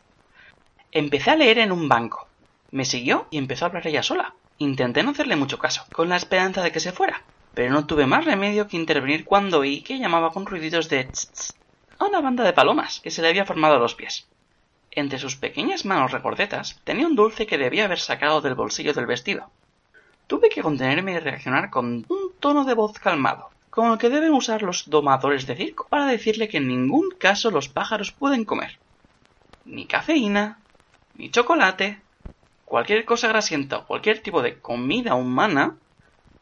Empecé 0.98 1.30
a 1.30 1.36
leer 1.36 1.60
en 1.60 1.72
un 1.72 1.88
banco. 1.88 2.28
Me 2.72 2.84
siguió 2.84 3.28
y 3.30 3.38
empezó 3.38 3.66
a 3.66 3.68
hablar 3.68 3.86
ella 3.86 4.02
sola. 4.02 4.34
Intenté 4.58 5.04
no 5.04 5.12
hacerle 5.12 5.36
mucho 5.36 5.60
caso, 5.60 5.86
con 5.94 6.10
la 6.10 6.16
esperanza 6.16 6.64
de 6.64 6.72
que 6.72 6.80
se 6.80 6.92
fuera, 6.92 7.22
pero 7.54 7.72
no 7.72 7.86
tuve 7.86 8.08
más 8.08 8.26
remedio 8.26 8.68
que 8.68 8.78
intervenir 8.78 9.24
cuando 9.24 9.60
oí 9.60 9.82
que 9.82 10.00
llamaba 10.00 10.32
con 10.32 10.48
ruiditos 10.48 10.90
de 10.90 11.04
tss, 11.04 11.54
a 12.00 12.06
una 12.06 12.20
banda 12.20 12.44
de 12.44 12.52
palomas 12.52 13.00
que 13.00 13.12
se 13.12 13.22
le 13.22 13.28
había 13.28 13.46
formado 13.46 13.76
a 13.76 13.80
los 13.80 13.94
pies. 13.94 14.26
Entre 14.90 15.20
sus 15.20 15.36
pequeñas 15.36 15.86
manos 15.86 16.12
regordetas 16.14 16.82
tenía 16.84 17.06
un 17.06 17.16
dulce 17.16 17.46
que 17.46 17.60
debía 17.60 17.86
haber 17.86 18.00
sacado 18.00 18.42
del 18.42 18.56
bolsillo 18.56 18.94
del 18.94 19.06
vestido. 19.06 19.52
Tuve 20.26 20.50
que 20.50 20.64
contenerme 20.64 21.12
y 21.12 21.20
reaccionar 21.20 21.70
con 21.70 22.08
un 22.10 22.32
tono 22.40 22.66
de 22.66 22.74
voz 22.74 22.98
calmado, 22.98 23.52
como 23.70 23.94
el 23.94 24.00
que 24.00 24.10
deben 24.10 24.34
usar 24.34 24.64
los 24.64 24.90
domadores 24.90 25.46
de 25.46 25.58
circo 25.58 25.86
para 25.90 26.08
decirle 26.08 26.48
que 26.48 26.58
en 26.58 26.68
ningún 26.68 27.12
caso 27.20 27.52
los 27.52 27.70
pájaros 27.70 28.12
pueden 28.12 28.46
comer. 28.46 28.80
Ni 29.64 29.86
cafeína, 29.86 30.58
ni 31.18 31.30
chocolate, 31.30 32.00
cualquier 32.66 33.06
cosa 33.06 33.28
grasienta 33.28 33.80
o 33.80 33.86
cualquier 33.86 34.22
tipo 34.22 34.42
de 34.42 34.60
comida 34.60 35.16
humana, 35.16 35.78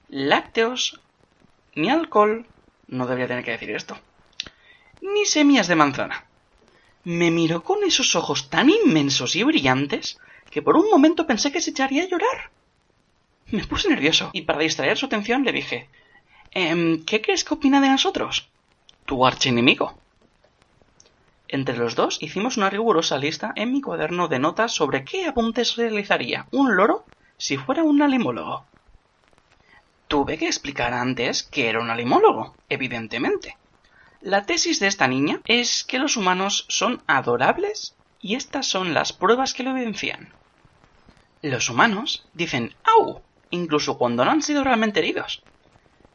lácteos, 0.10 1.00
ni 1.76 1.90
alcohol, 1.90 2.46
no 2.88 3.08
debería 3.08 3.28
tener 3.28 3.44
que 3.44 3.52
decir 3.52 3.72
esto, 3.72 3.98
ni 5.02 5.26
semillas 5.26 5.68
de 5.68 5.76
manzana. 5.76 6.26
Me 7.04 7.32
miró 7.32 7.64
con 7.64 7.84
esos 7.84 8.16
ojos 8.16 8.50
tan 8.50 8.70
inmensos 8.70 9.36
y 9.36 9.44
brillantes 9.44 10.20
que 10.50 10.62
por 10.62 10.76
un 10.76 10.90
momento 10.90 11.28
pensé 11.28 11.52
que 11.52 11.62
se 11.62 11.72
echaría 11.72 12.04
a 12.04 12.08
llorar. 12.08 12.52
Me 13.52 13.64
puse 13.64 13.90
nervioso 13.90 14.32
y 14.34 14.42
para 14.42 14.60
distraer 14.60 14.98
su 14.98 15.06
atención 15.06 15.44
le 15.44 15.52
dije 15.52 15.90
Em, 16.52 17.04
¿Qué 17.04 17.22
crees 17.22 17.44
que 17.44 17.54
opina 17.54 17.82
de 17.82 17.90
nosotros? 17.90 18.48
Tu 19.06 19.26
archienemigo. 19.26 20.00
Entre 21.56 21.78
los 21.78 21.96
dos 21.96 22.18
hicimos 22.22 22.58
una 22.58 22.70
rigurosa 22.70 23.18
lista 23.18 23.54
en 23.56 23.72
mi 23.72 23.80
cuaderno 23.80 24.28
de 24.28 24.40
notas 24.40 24.74
sobre 24.74 25.06
qué 25.06 25.26
apuntes 25.26 25.78
realizaría 25.78 26.48
un 26.52 26.76
loro 26.76 27.06
si 27.38 27.56
fuera 27.56 27.82
un 27.82 28.02
alimólogo. 28.02 28.66
Tuve 30.10 30.38
que 30.38 30.48
explicar 30.48 30.94
antes 30.94 31.44
que 31.44 31.70
era 31.70 31.80
un 31.80 31.90
alimólogo, 31.90 32.58
evidentemente. 32.68 33.56
La 34.20 34.46
tesis 34.46 34.82
de 34.82 34.88
esta 34.88 35.08
niña 35.08 35.40
es 35.46 35.86
que 35.86 35.98
los 35.98 36.18
humanos 36.18 36.66
son 36.68 37.02
adorables 37.08 37.96
y 38.20 38.36
estas 38.36 38.68
son 38.68 38.94
las 38.94 39.14
pruebas 39.14 39.54
que 39.54 39.64
lo 39.64 39.72
evidencian. 39.72 40.34
Los 41.42 41.70
humanos 41.70 42.28
dicen 42.34 42.76
¡au! 42.84 43.22
incluso 43.50 43.98
cuando 43.98 44.26
no 44.26 44.32
han 44.32 44.42
sido 44.42 44.62
realmente 44.66 45.00
heridos 45.00 45.42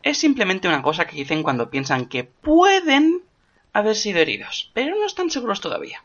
es 0.03 0.19
simplemente 0.19 0.69
una 0.69 0.83
cosa 0.83 1.07
que 1.07 1.17
dicen 1.17 1.43
cuando 1.43 1.71
piensan 1.71 2.07
que 2.07 2.25
pueden 2.25 3.23
haber 3.73 3.97
sido 3.97 4.19
heridos, 4.19 4.71
pero 4.75 4.97
no 4.97 5.07
están 5.07 5.31
seguros 5.31 5.61
todavía. 5.61 6.03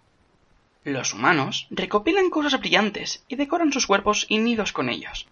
Los 0.83 1.13
humanos 1.13 1.67
recopilan 1.71 2.29
cosas 2.29 2.59
brillantes 2.59 3.23
y 3.27 3.35
decoran 3.35 3.73
sus 3.73 3.87
cuerpos 3.87 4.25
y 4.29 4.37
nidos 4.37 4.71
con 4.71 4.89
ellos. 4.89 5.27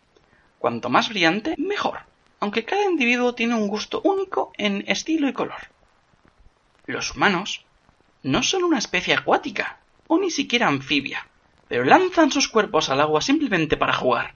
Cuanto 0.57 0.89
más 0.89 1.09
brillante, 1.09 1.55
mejor, 1.57 1.99
aunque 2.39 2.65
cada 2.65 2.85
individuo 2.85 3.35
tiene 3.35 3.55
un 3.55 3.67
gusto 3.67 4.01
único 4.03 4.51
en 4.57 4.83
estilo 4.87 5.27
y 5.27 5.33
color. 5.33 5.69
Los 6.85 7.11
humanos 7.15 7.65
no 8.23 8.41
son 8.41 8.63
una 8.63 8.79
especie 8.79 9.13
acuática, 9.13 9.79
o 10.07 10.17
ni 10.17 10.31
siquiera 10.31 10.67
anfibia, 10.67 11.27
pero 11.67 11.85
lanzan 11.85 12.31
sus 12.31 12.47
cuerpos 12.47 12.89
al 12.89 13.01
agua 13.01 13.21
simplemente 13.21 13.77
para 13.77 13.93
jugar. 13.93 14.35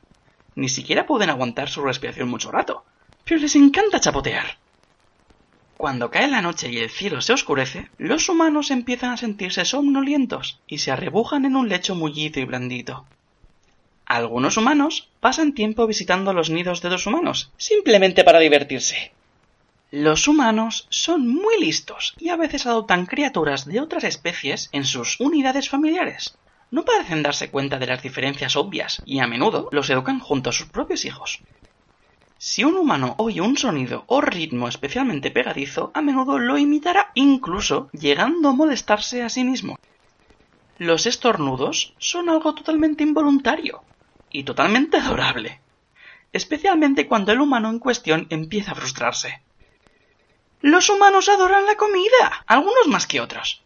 Ni 0.56 0.70
siquiera 0.70 1.06
pueden 1.06 1.30
aguantar 1.30 1.70
su 1.70 1.82
respiración 1.82 2.30
mucho 2.30 2.52
rato, 2.52 2.86
pero 3.24 3.40
les 3.40 3.56
encanta 3.56 4.00
chapotear. 4.00 4.58
Cuando 5.78 6.10
cae 6.10 6.28
la 6.28 6.42
noche 6.42 6.72
y 6.72 6.80
el 6.80 6.90
cielo 6.90 7.22
se 7.22 7.34
oscurece, 7.34 7.90
los 8.00 8.30
humanos 8.30 8.72
empiezan 8.72 9.12
a 9.12 9.18
sentirse 9.18 9.64
somnolientos 9.64 10.60
y 10.66 10.80
se 10.80 10.92
arrebujan 10.92 11.46
en 11.46 11.56
un 11.56 11.70
lecho 11.70 11.94
mullido 11.94 12.40
y 12.40 12.46
blandito. 12.46 13.06
Algunos 14.08 14.58
humanos 14.58 15.10
pasan 15.20 15.54
tiempo 15.54 15.86
visitando 15.86 16.34
los 16.34 16.50
nidos 16.50 16.82
de 16.82 16.90
los 16.90 17.06
humanos, 17.06 17.52
simplemente 17.58 18.24
para 18.24 18.40
divertirse. 18.40 19.12
Los 19.92 20.28
humanos 20.28 20.88
son 20.90 21.28
muy 21.28 21.60
listos 21.60 22.16
y 22.18 22.30
a 22.30 22.38
veces 22.38 22.66
adoptan 22.66 23.06
criaturas 23.06 23.66
de 23.66 23.80
otras 23.80 24.04
especies 24.04 24.70
en 24.72 24.84
sus 24.84 25.20
unidades 25.20 25.70
familiares. 25.70 26.40
No 26.72 26.86
parecen 26.86 27.22
darse 27.22 27.52
cuenta 27.52 27.78
de 27.78 27.86
las 27.86 28.02
diferencias 28.02 28.56
obvias 28.56 29.04
y 29.06 29.20
a 29.20 29.28
menudo 29.28 29.70
los 29.72 29.90
educan 29.92 30.20
junto 30.20 30.50
a 30.50 30.54
sus 30.54 30.68
propios 30.70 31.06
hijos. 31.06 31.40
Si 32.40 32.64
un 32.64 32.78
humano 32.78 33.16
oye 33.18 33.42
un 33.42 33.58
sonido 33.58 34.04
o 34.06 34.22
ritmo 34.22 34.68
especialmente 34.68 35.32
pegadizo, 35.32 35.92
a 35.96 36.02
menudo 36.02 36.38
lo 36.38 36.58
imitará, 36.58 37.12
incluso 37.16 37.90
llegando 37.94 38.50
a 38.50 38.54
molestarse 38.54 39.24
a 39.24 39.30
sí 39.30 39.44
mismo. 39.44 39.80
Los 40.78 41.08
estornudos 41.08 41.96
son 41.98 42.30
algo 42.30 42.54
totalmente 42.54 43.02
involuntario 43.02 43.82
y 44.30 44.44
totalmente 44.44 44.98
adorable, 45.04 45.62
especialmente 46.32 47.08
cuando 47.08 47.32
el 47.32 47.42
humano 47.42 47.70
en 47.70 47.80
cuestión 47.80 48.28
empieza 48.30 48.74
a 48.74 48.76
frustrarse. 48.76 49.42
Los 50.62 50.90
humanos 50.90 51.30
adoran 51.30 51.66
la 51.66 51.76
comida, 51.76 52.44
algunos 52.46 52.88
más 52.88 53.08
que 53.08 53.20
otros. 53.20 53.64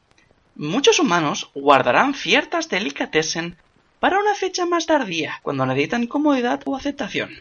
Muchos 0.56 1.00
humanos 1.00 1.50
guardarán 1.54 2.14
ciertas 2.14 2.70
delicatessen 2.70 3.58
para 4.00 4.20
una 4.20 4.36
fecha 4.36 4.66
más 4.66 4.86
tardía, 4.86 5.40
cuando 5.44 5.66
necesitan 5.66 6.08
comodidad 6.08 6.62
o 6.66 6.76
aceptación. 6.76 7.32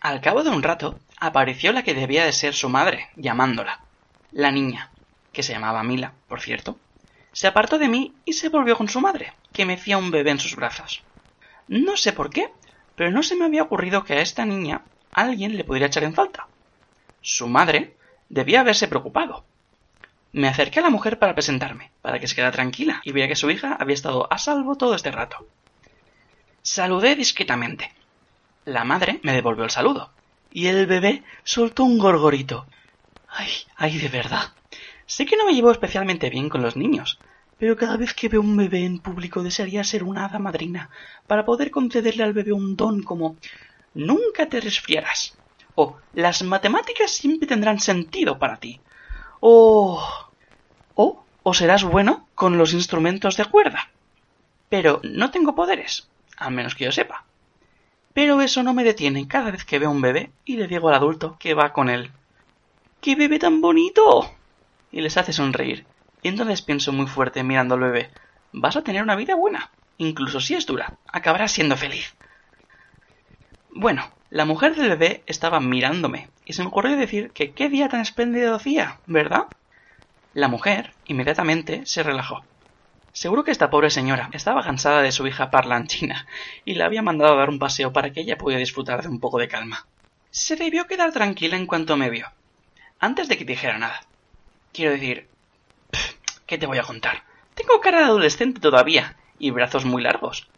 Al 0.00 0.22
cabo 0.22 0.42
de 0.42 0.48
un 0.48 0.62
rato, 0.62 0.98
apareció 1.18 1.72
la 1.72 1.82
que 1.82 1.92
debía 1.92 2.24
de 2.24 2.32
ser 2.32 2.54
su 2.54 2.70
madre, 2.70 3.10
llamándola. 3.16 3.80
La 4.32 4.50
niña, 4.50 4.90
que 5.30 5.42
se 5.42 5.52
llamaba 5.52 5.82
Mila, 5.82 6.14
por 6.26 6.40
cierto, 6.40 6.78
se 7.32 7.46
apartó 7.46 7.78
de 7.78 7.88
mí 7.88 8.14
y 8.24 8.32
se 8.32 8.48
volvió 8.48 8.78
con 8.78 8.88
su 8.88 9.02
madre, 9.02 9.34
que 9.52 9.66
mecía 9.66 9.98
un 9.98 10.10
bebé 10.10 10.30
en 10.30 10.38
sus 10.38 10.56
brazos. 10.56 11.02
No 11.68 11.98
sé 11.98 12.14
por 12.14 12.30
qué, 12.30 12.50
pero 12.96 13.10
no 13.10 13.22
se 13.22 13.36
me 13.36 13.44
había 13.44 13.62
ocurrido 13.62 14.02
que 14.04 14.14
a 14.14 14.22
esta 14.22 14.46
niña 14.46 14.82
alguien 15.12 15.54
le 15.54 15.64
pudiera 15.64 15.88
echar 15.88 16.04
en 16.04 16.14
falta. 16.14 16.46
Su 17.20 17.46
madre 17.46 17.94
debía 18.30 18.60
haberse 18.60 18.88
preocupado. 18.88 19.44
Me 20.32 20.48
acerqué 20.48 20.78
a 20.78 20.82
la 20.82 20.90
mujer 20.90 21.18
para 21.18 21.34
presentarme, 21.34 21.90
para 22.00 22.18
que 22.18 22.26
se 22.26 22.34
quedara 22.34 22.52
tranquila 22.52 23.02
y 23.04 23.12
viera 23.12 23.28
que 23.28 23.36
su 23.36 23.50
hija 23.50 23.76
había 23.78 23.94
estado 23.94 24.32
a 24.32 24.38
salvo 24.38 24.76
todo 24.76 24.94
este 24.94 25.10
rato. 25.10 25.46
Saludé 26.62 27.16
discretamente, 27.16 27.92
la 28.64 28.84
madre 28.84 29.20
me 29.22 29.32
devolvió 29.32 29.64
el 29.64 29.70
saludo. 29.70 30.10
Y 30.52 30.66
el 30.66 30.86
bebé 30.86 31.22
soltó 31.44 31.84
un 31.84 31.98
gorgorito. 31.98 32.66
Ay, 33.28 33.48
ay, 33.76 33.98
de 33.98 34.08
verdad. 34.08 34.52
Sé 35.06 35.26
que 35.26 35.36
no 35.36 35.46
me 35.46 35.54
llevo 35.54 35.70
especialmente 35.70 36.30
bien 36.30 36.48
con 36.48 36.62
los 36.62 36.76
niños, 36.76 37.18
pero 37.58 37.76
cada 37.76 37.96
vez 37.96 38.14
que 38.14 38.28
veo 38.28 38.40
un 38.40 38.56
bebé 38.56 38.84
en 38.84 38.98
público 38.98 39.42
desearía 39.42 39.84
ser 39.84 40.02
una 40.02 40.24
hada 40.24 40.38
madrina 40.38 40.90
para 41.26 41.44
poder 41.44 41.70
concederle 41.70 42.24
al 42.24 42.32
bebé 42.32 42.52
un 42.52 42.76
don 42.76 43.02
como 43.02 43.36
nunca 43.94 44.48
te 44.48 44.60
resfriarás 44.60 45.36
o 45.74 45.96
las 46.14 46.42
matemáticas 46.42 47.10
siempre 47.10 47.48
tendrán 47.48 47.80
sentido 47.80 48.38
para 48.38 48.58
ti 48.58 48.80
o 49.40 50.02
o 50.94 51.24
o 51.42 51.54
serás 51.54 51.84
bueno 51.84 52.28
con 52.34 52.58
los 52.58 52.72
instrumentos 52.72 53.36
de 53.36 53.46
cuerda. 53.46 53.90
Pero 54.68 55.00
no 55.02 55.30
tengo 55.30 55.54
poderes, 55.54 56.08
al 56.36 56.52
menos 56.52 56.74
que 56.74 56.84
yo 56.84 56.92
sepa. 56.92 57.24
Pero 58.12 58.40
eso 58.40 58.62
no 58.62 58.74
me 58.74 58.84
detiene 58.84 59.28
cada 59.28 59.50
vez 59.50 59.64
que 59.64 59.78
veo 59.78 59.90
un 59.90 60.00
bebé 60.00 60.30
y 60.44 60.56
le 60.56 60.66
digo 60.66 60.88
al 60.88 60.94
adulto 60.94 61.36
que 61.38 61.54
va 61.54 61.72
con 61.72 61.88
él. 61.88 62.10
¡Qué 63.00 63.14
bebé 63.14 63.38
tan 63.38 63.60
bonito! 63.60 64.30
Y 64.90 65.00
les 65.00 65.16
hace 65.16 65.32
sonreír. 65.32 65.86
Y 66.22 66.28
entonces 66.28 66.62
pienso 66.62 66.92
muy 66.92 67.06
fuerte 67.06 67.42
mirando 67.42 67.76
al 67.76 67.80
bebé. 67.82 68.10
Vas 68.52 68.76
a 68.76 68.82
tener 68.82 69.02
una 69.02 69.16
vida 69.16 69.34
buena. 69.34 69.70
Incluso 69.98 70.40
si 70.40 70.54
es 70.54 70.66
dura, 70.66 70.98
acabarás 71.06 71.52
siendo 71.52 71.76
feliz. 71.76 72.14
Bueno, 73.70 74.10
la 74.30 74.44
mujer 74.44 74.74
del 74.74 74.88
bebé 74.88 75.22
estaba 75.26 75.60
mirándome 75.60 76.28
y 76.44 76.52
se 76.52 76.62
me 76.62 76.68
ocurrió 76.68 76.96
decir 76.96 77.30
que 77.30 77.52
qué 77.52 77.68
día 77.68 77.88
tan 77.88 78.00
espléndido 78.00 78.54
hacía, 78.54 78.98
¿verdad? 79.06 79.46
La 80.34 80.48
mujer 80.48 80.92
inmediatamente 81.06 81.86
se 81.86 82.02
relajó. 82.02 82.42
Seguro 83.12 83.42
que 83.42 83.50
esta 83.50 83.70
pobre 83.70 83.90
señora 83.90 84.30
estaba 84.32 84.62
cansada 84.62 85.02
de 85.02 85.12
su 85.12 85.26
hija 85.26 85.50
parlanchina 85.50 86.26
y 86.64 86.74
la 86.74 86.86
había 86.86 87.02
mandado 87.02 87.34
a 87.34 87.38
dar 87.38 87.48
un 87.48 87.58
paseo 87.58 87.92
para 87.92 88.12
que 88.12 88.20
ella 88.20 88.38
pudiera 88.38 88.60
disfrutar 88.60 89.02
de 89.02 89.08
un 89.08 89.20
poco 89.20 89.38
de 89.38 89.48
calma. 89.48 89.86
Se 90.30 90.56
debió 90.56 90.86
quedar 90.86 91.12
tranquila 91.12 91.56
en 91.56 91.66
cuanto 91.66 91.96
me 91.96 92.08
vio, 92.08 92.28
antes 93.00 93.28
de 93.28 93.36
que 93.36 93.44
dijera 93.44 93.78
nada. 93.78 94.00
Quiero 94.72 94.92
decir, 94.92 95.26
¿qué 96.46 96.56
te 96.56 96.66
voy 96.66 96.78
a 96.78 96.84
contar? 96.84 97.24
Tengo 97.54 97.80
cara 97.80 97.98
de 97.98 98.04
adolescente 98.04 98.60
todavía 98.60 99.16
y 99.38 99.50
brazos 99.50 99.84
muy 99.84 100.02
largos. 100.02 100.48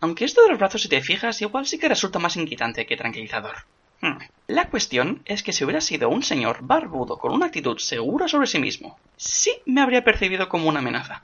Aunque 0.00 0.24
esto 0.24 0.42
de 0.42 0.50
los 0.50 0.58
brazos, 0.58 0.82
si 0.82 0.88
te 0.88 1.00
fijas, 1.00 1.42
igual 1.42 1.66
sí 1.66 1.78
que 1.78 1.88
resulta 1.88 2.18
más 2.18 2.36
inquietante 2.36 2.86
que 2.86 2.96
tranquilizador. 2.96 3.64
Hmm. 4.00 4.18
La 4.46 4.68
cuestión 4.68 5.22
es 5.24 5.42
que 5.42 5.52
si 5.52 5.64
hubiera 5.64 5.80
sido 5.80 6.08
un 6.08 6.22
señor 6.22 6.58
barbudo 6.62 7.18
con 7.18 7.32
una 7.32 7.46
actitud 7.46 7.78
segura 7.78 8.28
sobre 8.28 8.46
sí 8.46 8.58
mismo, 8.58 8.98
sí 9.16 9.62
me 9.64 9.80
habría 9.80 10.04
percibido 10.04 10.48
como 10.48 10.68
una 10.68 10.80
amenaza. 10.80 11.22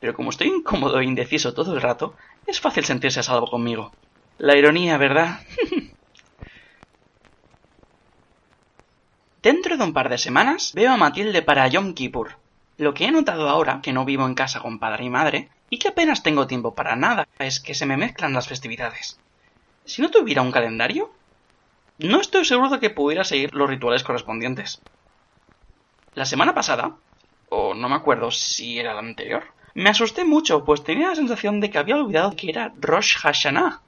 Pero 0.00 0.14
como 0.14 0.30
estoy 0.30 0.48
incómodo 0.48 0.98
e 0.98 1.04
indeciso 1.04 1.54
todo 1.54 1.74
el 1.74 1.82
rato, 1.82 2.16
es 2.46 2.58
fácil 2.60 2.84
sentirse 2.84 3.20
a 3.20 3.22
salvo 3.22 3.46
conmigo. 3.46 3.92
La 4.38 4.56
ironía, 4.56 4.96
¿verdad? 4.96 5.40
Dentro 9.42 9.76
de 9.76 9.84
un 9.84 9.92
par 9.92 10.08
de 10.08 10.18
semanas 10.18 10.72
veo 10.74 10.92
a 10.92 10.96
Matilde 10.96 11.42
para 11.42 11.68
Yom 11.68 11.94
Kippur. 11.94 12.36
Lo 12.76 12.94
que 12.94 13.04
he 13.06 13.10
notado 13.10 13.48
ahora, 13.48 13.80
que 13.82 13.92
no 13.92 14.04
vivo 14.04 14.26
en 14.26 14.34
casa 14.34 14.60
con 14.60 14.78
padre 14.78 15.04
y 15.04 15.10
madre, 15.10 15.48
y 15.70 15.78
que 15.78 15.88
apenas 15.88 16.22
tengo 16.22 16.46
tiempo 16.46 16.74
para 16.74 16.96
nada, 16.96 17.28
es 17.38 17.60
que 17.60 17.74
se 17.74 17.86
me 17.86 17.96
mezclan 17.96 18.32
las 18.32 18.48
festividades. 18.48 19.18
Si 19.84 20.02
no 20.02 20.10
tuviera 20.10 20.42
un 20.42 20.52
calendario, 20.52 21.10
no 21.98 22.20
estoy 22.20 22.44
seguro 22.44 22.70
de 22.70 22.80
que 22.80 22.90
pudiera 22.90 23.24
seguir 23.24 23.54
los 23.54 23.68
rituales 23.68 24.02
correspondientes. 24.02 24.80
La 26.14 26.24
semana 26.24 26.54
pasada, 26.54 26.96
o 27.50 27.74
no 27.74 27.88
me 27.88 27.96
acuerdo 27.96 28.30
si 28.30 28.78
era 28.78 28.94
la 28.94 29.00
anterior, 29.00 29.44
me 29.74 29.90
asusté 29.90 30.24
mucho, 30.24 30.64
pues 30.64 30.82
tenía 30.84 31.08
la 31.08 31.14
sensación 31.14 31.60
de 31.60 31.70
que 31.70 31.78
había 31.78 31.96
olvidado 31.96 32.36
que 32.36 32.50
era 32.50 32.72
Rosh 32.80 33.16
Hashanah. 33.18 33.80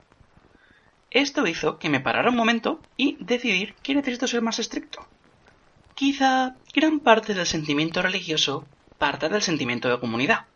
Esto 1.11 1.47
hizo 1.47 1.79
que 1.79 1.89
me 1.89 2.01
parara 2.01 2.31
un 2.31 2.37
momento 2.37 2.81
y 2.97 3.17
decidir 3.21 3.75
que 3.83 3.95
necesito 3.95 4.27
ser 4.27 4.43
más 4.43 4.59
estricto. 4.59 5.07
Quizá 5.95 6.57
gran 6.75 7.01
parte 7.01 7.35
del 7.35 7.47
sentimiento 7.47 8.01
religioso 8.01 8.65
parta 8.99 9.29
del 9.29 9.43
sentimiento 9.43 9.89
de 9.89 10.01
comunidad. 10.01 10.47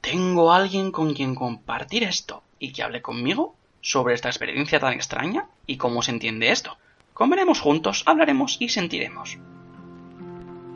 ¿Tengo 0.00 0.52
alguien 0.52 0.92
con 0.92 1.12
quien 1.14 1.34
compartir 1.34 2.04
esto 2.04 2.42
y 2.58 2.72
que 2.72 2.82
hable 2.82 3.02
conmigo? 3.02 3.54
sobre 3.80 4.14
esta 4.14 4.28
experiencia 4.28 4.80
tan 4.80 4.92
extraña 4.92 5.46
y 5.66 5.76
cómo 5.76 6.02
se 6.02 6.10
entiende 6.10 6.50
esto. 6.50 6.76
Comeremos 7.14 7.60
juntos, 7.60 8.02
hablaremos 8.06 8.56
y 8.60 8.68
sentiremos. 8.68 9.38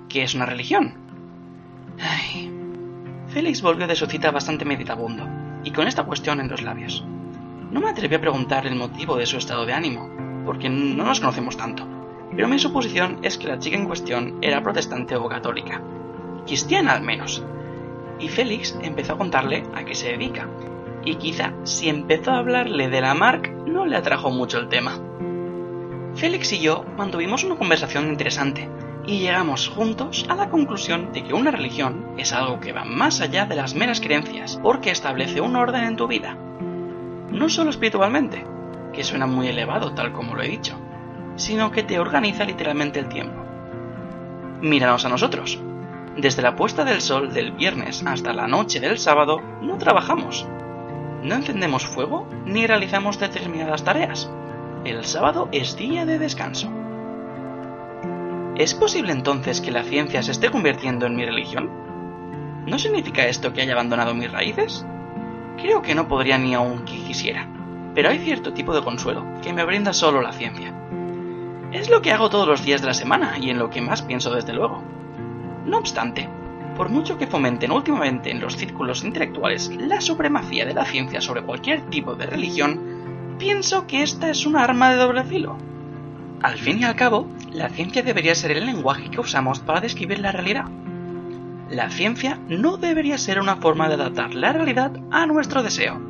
¿Qué 0.09 0.23
es 0.23 0.35
una 0.35 0.47
religión? 0.47 0.95
Ay. 2.01 2.64
Félix 3.35 3.63
volvió 3.63 3.89
de 3.89 3.97
su 3.97 4.07
cita 4.07 4.31
bastante 4.31 4.65
meditabundo, 4.65 5.29
y 5.65 5.73
con 5.73 5.89
esta 5.89 6.05
cuestión 6.05 6.39
en 6.39 6.49
los 6.49 6.63
labios. 6.63 7.05
No 7.73 7.81
me 7.81 7.91
atreví 7.91 8.15
a 8.15 8.21
preguntar 8.21 8.65
el 8.65 8.77
motivo 8.77 9.17
de 9.17 9.27
su 9.27 9.39
estado 9.39 9.67
de 9.67 9.73
ánimo, 9.73 10.09
porque 10.47 10.69
no 10.69 11.05
nos 11.05 11.19
conocemos 11.19 11.57
tanto, 11.57 11.85
pero 12.31 12.47
mi 12.47 12.61
suposición 12.61 13.19
es 13.23 13.37
que 13.37 13.49
la 13.49 13.59
chica 13.59 13.77
en 13.77 13.87
cuestión 13.87 14.39
era 14.41 14.63
protestante 14.63 15.17
o 15.17 15.29
católica, 15.29 15.83
cristiana 16.47 16.93
al 16.93 17.03
menos, 17.03 17.45
y 18.21 18.29
Félix 18.29 18.79
empezó 18.83 19.15
a 19.15 19.19
contarle 19.19 19.65
a 19.75 19.85
qué 19.85 19.97
se 19.97 20.13
dedica, 20.13 20.49
y 21.05 21.17
quizá 21.17 21.55
si 21.65 21.89
empezó 21.89 22.31
a 22.31 22.39
hablarle 22.39 22.89
de 22.89 23.01
la 23.01 23.15
Mark 23.15 23.51
no 23.67 23.85
le 23.85 23.97
atrajo 23.97 24.31
mucho 24.31 24.61
el 24.61 24.69
tema. 24.69 24.97
Félix 26.15 26.53
y 26.53 26.61
yo 26.61 26.85
mantuvimos 26.97 27.43
una 27.43 27.57
conversación 27.57 28.07
interesante 28.07 28.71
y 29.07 29.19
llegamos 29.19 29.69
juntos 29.69 30.27
a 30.29 30.35
la 30.35 30.49
conclusión 30.49 31.13
de 31.13 31.25
que 31.25 31.35
una 31.35 31.51
religión 31.51 32.15
es 32.17 32.33
algo 32.33 32.61
que 32.61 32.73
va 32.73 32.85
más 32.85 33.21
allá 33.21 33.47
de 33.47 33.57
las 33.57 33.75
meras 33.75 34.01
creencias 34.01 34.59
porque 34.63 34.91
establece 34.91 35.41
un 35.41 35.57
orden 35.57 35.85
en 35.85 35.97
tu 35.97 36.07
vida. 36.07 36.37
No 37.31 37.49
solo 37.49 37.71
espiritualmente, 37.71 38.45
que 38.93 39.05
suena 39.05 39.27
muy 39.27 39.49
elevado 39.49 39.93
tal 39.95 40.13
como 40.13 40.35
lo 40.35 40.43
he 40.43 40.49
dicho, 40.49 40.79
sino 41.37 41.71
que 41.71 41.83
te 41.83 41.99
organiza 41.99 42.45
literalmente 42.45 42.99
el 42.99 43.09
tiempo. 43.09 43.45
Míranos 44.61 45.05
a 45.05 45.09
nosotros. 45.09 45.61
Desde 46.17 46.43
la 46.43 46.55
puesta 46.55 46.85
del 46.85 47.01
sol 47.01 47.35
del 47.35 47.53
viernes 47.53 48.05
hasta 48.07 48.33
la 48.33 48.47
noche 48.47 48.79
del 48.79 48.99
sábado 48.99 49.41
no 49.61 49.79
trabajamos, 49.79 50.47
no 51.25 51.35
encendemos 51.35 51.87
fuego 51.87 52.29
ni 52.45 52.67
realizamos 52.67 53.19
determinadas 53.19 53.83
tareas. 53.83 54.31
El 54.85 55.05
sábado 55.05 55.49
es 55.51 55.77
día 55.77 56.07
de 56.07 56.19
descanso. 56.19 56.84
¿Es 58.57 58.73
posible 58.73 59.11
entonces 59.11 59.61
que 59.61 59.73
la 59.73 59.83
ciencia 59.83 60.23
se 60.23 60.31
esté 60.31 60.49
convirtiendo 60.49 61.07
en 61.07 61.17
mi 61.17 61.25
religión? 61.25 61.69
¿No 62.67 62.79
significa 62.79 63.27
esto 63.27 63.53
que 63.53 63.63
haya 63.63 63.73
abandonado 63.73 64.15
mis 64.15 64.31
raíces? 64.31 64.87
Creo 65.57 65.83
que 65.83 65.97
no 65.97 66.07
podría 66.07 66.39
ni 66.39 66.55
aun 66.55 66.85
que 66.85 67.03
quisiera, 67.03 67.49
pero 67.97 68.11
hay 68.11 68.21
cierto 68.21 68.53
tipo 68.53 68.73
de 68.73 68.85
consuelo 68.85 69.27
que 69.43 69.53
me 69.53 69.65
brinda 69.65 69.93
solo 69.93 70.23
la 70.23 70.33
ciencia. 70.33 70.73
Es 71.73 71.91
lo 71.91 72.01
que 72.01 72.13
hago 72.13 72.31
todos 72.31 72.47
los 72.47 72.65
días 72.65 72.81
de 72.81 72.87
la 72.87 72.95
semana 72.95 73.39
y 73.41 73.51
en 73.51 73.59
lo 73.59 73.71
que 73.71 73.83
más 73.83 74.03
pienso 74.03 74.33
desde 74.33 74.53
luego. 74.53 74.85
No 75.67 75.79
obstante, 75.79 76.29
por 76.77 76.91
mucho 76.91 77.19
que 77.19 77.27
fomenten 77.27 77.73
últimamente 77.73 78.31
en 78.31 78.41
los 78.41 78.57
círculos 78.57 79.03
intelectuales 79.03 79.75
la 79.77 80.01
supremacía 80.01 80.65
de 80.65 80.75
la 80.75 80.85
ciencia 80.85 81.21
sobre 81.21 81.43
cualquier 81.43 81.91
tipo 81.91 82.15
de 82.15 82.27
religión, 82.27 83.37
pienso 83.37 83.89
que 83.89 84.05
esta 84.05 84.31
es 84.31 84.47
un 84.47 84.57
arma 84.57 84.93
de 84.93 84.97
doble 84.97 85.25
filo. 85.25 85.59
Al 86.45 86.59
fin 86.59 86.79
y 86.79 86.85
al 86.85 86.95
cabo, 86.95 87.27
la 87.55 87.71
ciencia 87.71 88.03
debería 88.03 88.35
ser 88.35 88.51
el 88.51 88.67
lenguaje 88.67 89.11
que 89.11 89.19
usamos 89.19 89.61
para 89.61 89.81
describir 89.81 90.19
la 90.19 90.31
realidad. 90.31 90.67
La 91.71 91.89
ciencia 91.89 92.39
no 92.51 92.77
debería 92.77 93.17
ser 93.17 93.41
una 93.41 93.57
forma 93.57 93.89
de 93.89 93.95
adaptar 93.95 94.35
la 94.35 94.53
realidad 94.53 94.93
a 95.11 95.25
nuestro 95.25 95.63
deseo. 95.63 96.03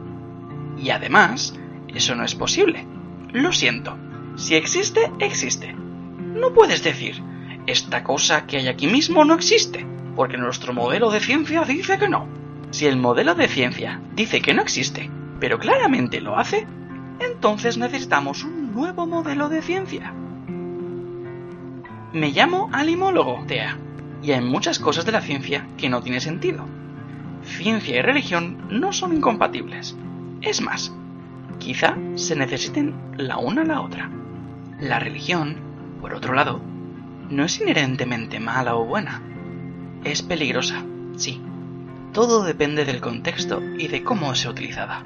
Y 0.77 0.91
además, 0.91 1.55
eso 1.87 2.17
no 2.17 2.25
es 2.25 2.35
posible. 2.35 2.85
Lo 3.31 3.53
siento. 3.53 3.97
Si 4.35 4.57
existe, 4.57 5.09
existe. 5.21 5.73
No 5.73 6.53
puedes 6.53 6.83
decir, 6.83 7.23
esta 7.69 8.03
cosa 8.03 8.45
que 8.45 8.57
hay 8.57 8.67
aquí 8.67 8.89
mismo 8.89 9.25
no 9.25 9.35
existe 9.35 9.87
porque 10.17 10.37
nuestro 10.37 10.73
modelo 10.73 11.13
de 11.13 11.21
ciencia 11.21 11.63
dice 11.63 11.97
que 11.97 12.09
no. 12.09 12.27
Si 12.73 12.87
el 12.87 12.97
modelo 12.97 13.37
de 13.37 13.47
ciencia 13.47 14.01
dice 14.17 14.43
que 14.43 14.53
no 14.53 14.63
existe, 14.63 15.09
pero 15.39 15.61
claramente 15.61 16.21
lo 16.21 16.37
hace, 16.37 16.67
entonces 17.21 17.79
necesitamos 17.79 18.43
un 18.43 18.75
nuevo 18.75 19.07
modelo 19.07 19.49
de 19.49 19.63
ciencia. 19.63 20.13
Me 22.15 22.31
llamo 22.31 22.71
alimólogo, 22.73 23.45
Tea, 23.47 23.77
y 24.23 24.33
hay 24.33 24.41
muchas 24.41 24.79
cosas 24.79 25.05
de 25.05 25.13
la 25.13 25.21
ciencia 25.21 25.67
que 25.77 25.91
no 25.91 26.01
tienen 26.01 26.23
sentido. 26.23 26.65
Ciencia 27.43 27.99
y 27.99 28.01
religión 28.03 28.67
no 28.71 28.93
son 28.93 29.15
incompatibles. 29.15 29.97
Es 30.41 30.63
más, 30.63 30.95
quizá 31.59 31.97
se 32.15 32.37
necesiten 32.37 32.95
la 33.19 33.37
una 33.37 33.63
a 33.63 33.67
la 33.67 33.81
otra. 33.83 34.11
La 34.81 34.99
religión, 34.99 35.57
por 36.01 36.15
otro 36.15 36.35
lado, 36.35 36.63
no 37.29 37.45
es 37.45 37.61
inherentemente 37.61 38.41
mala 38.41 38.77
o 38.77 38.87
buena 38.87 39.21
es 40.05 40.23
peligrosa, 40.23 40.85
sí. 41.17 41.41
Todo 42.13 42.45
depende 42.45 42.85
del 42.85 43.01
contexto 43.01 43.61
y 43.79 43.89
de 43.89 44.05
cómo 44.05 44.35
sea 44.35 44.51
utilizada. 44.51 45.03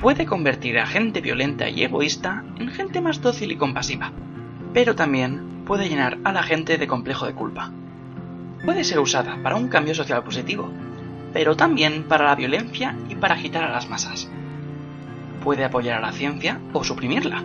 Puede 0.00 0.26
convertir 0.26 0.78
a 0.78 0.86
gente 0.86 1.20
violenta 1.20 1.70
y 1.70 1.82
egoísta 1.84 2.44
en 2.58 2.68
gente 2.68 3.00
más 3.00 3.22
dócil 3.22 3.52
y 3.52 3.56
compasiva, 3.56 4.12
pero 4.74 4.94
también 4.94 5.55
puede 5.66 5.88
llenar 5.88 6.18
a 6.24 6.32
la 6.32 6.44
gente 6.44 6.78
de 6.78 6.86
complejo 6.86 7.26
de 7.26 7.34
culpa. 7.34 7.72
Puede 8.64 8.84
ser 8.84 9.00
usada 9.00 9.36
para 9.42 9.56
un 9.56 9.68
cambio 9.68 9.94
social 9.94 10.22
positivo, 10.22 10.70
pero 11.32 11.56
también 11.56 12.04
para 12.04 12.24
la 12.24 12.36
violencia 12.36 12.96
y 13.08 13.16
para 13.16 13.34
agitar 13.34 13.64
a 13.64 13.72
las 13.72 13.88
masas. 13.88 14.30
Puede 15.42 15.64
apoyar 15.64 15.98
a 15.98 16.06
la 16.06 16.12
ciencia 16.12 16.60
o 16.72 16.84
suprimirla. 16.84 17.42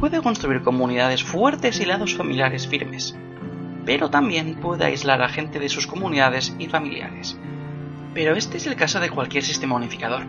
Puede 0.00 0.22
construir 0.22 0.62
comunidades 0.62 1.24
fuertes 1.24 1.80
y 1.80 1.84
lados 1.84 2.14
familiares 2.14 2.68
firmes, 2.68 3.16
pero 3.84 4.10
también 4.10 4.54
puede 4.54 4.84
aislar 4.84 5.20
a 5.20 5.28
gente 5.28 5.58
de 5.58 5.68
sus 5.68 5.86
comunidades 5.86 6.54
y 6.58 6.66
familiares. 6.66 7.36
Pero 8.14 8.36
este 8.36 8.58
es 8.58 8.66
el 8.66 8.76
caso 8.76 9.00
de 9.00 9.10
cualquier 9.10 9.42
sistema 9.42 9.74
unificador. 9.74 10.22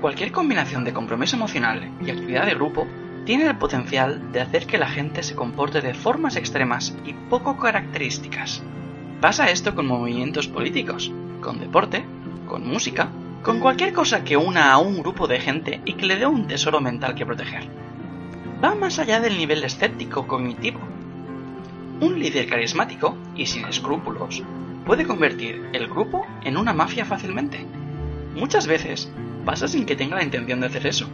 Cualquier 0.00 0.30
combinación 0.30 0.84
de 0.84 0.92
compromiso 0.92 1.36
emocional 1.36 1.90
y 2.04 2.10
actividad 2.10 2.46
de 2.46 2.54
grupo 2.54 2.86
tiene 3.24 3.46
el 3.46 3.56
potencial 3.56 4.32
de 4.32 4.40
hacer 4.40 4.66
que 4.66 4.78
la 4.78 4.88
gente 4.88 5.22
se 5.22 5.36
comporte 5.36 5.80
de 5.80 5.94
formas 5.94 6.36
extremas 6.36 6.96
y 7.04 7.12
poco 7.12 7.56
características. 7.56 8.62
Pasa 9.20 9.50
esto 9.50 9.74
con 9.74 9.86
movimientos 9.86 10.48
políticos, 10.48 11.12
con 11.40 11.60
deporte, 11.60 12.04
con 12.48 12.66
música, 12.66 13.10
con 13.42 13.60
cualquier 13.60 13.92
cosa 13.92 14.24
que 14.24 14.36
una 14.36 14.72
a 14.72 14.78
un 14.78 14.98
grupo 14.98 15.28
de 15.28 15.40
gente 15.40 15.80
y 15.84 15.94
que 15.94 16.06
le 16.06 16.16
dé 16.16 16.26
un 16.26 16.46
tesoro 16.46 16.80
mental 16.80 17.14
que 17.14 17.26
proteger. 17.26 17.68
Va 18.62 18.74
más 18.74 18.98
allá 18.98 19.20
del 19.20 19.38
nivel 19.38 19.62
escéptico 19.62 20.26
cognitivo. 20.26 20.80
Un 22.00 22.18
líder 22.18 22.48
carismático 22.48 23.16
y 23.36 23.46
sin 23.46 23.64
escrúpulos 23.66 24.42
puede 24.84 25.06
convertir 25.06 25.68
el 25.72 25.86
grupo 25.86 26.26
en 26.44 26.56
una 26.56 26.72
mafia 26.72 27.04
fácilmente. 27.04 27.64
Muchas 28.34 28.66
veces 28.66 29.10
pasa 29.44 29.68
sin 29.68 29.86
que 29.86 29.96
tenga 29.96 30.16
la 30.16 30.24
intención 30.24 30.60
de 30.60 30.66
hacer 30.66 30.86
eso. 30.86 31.08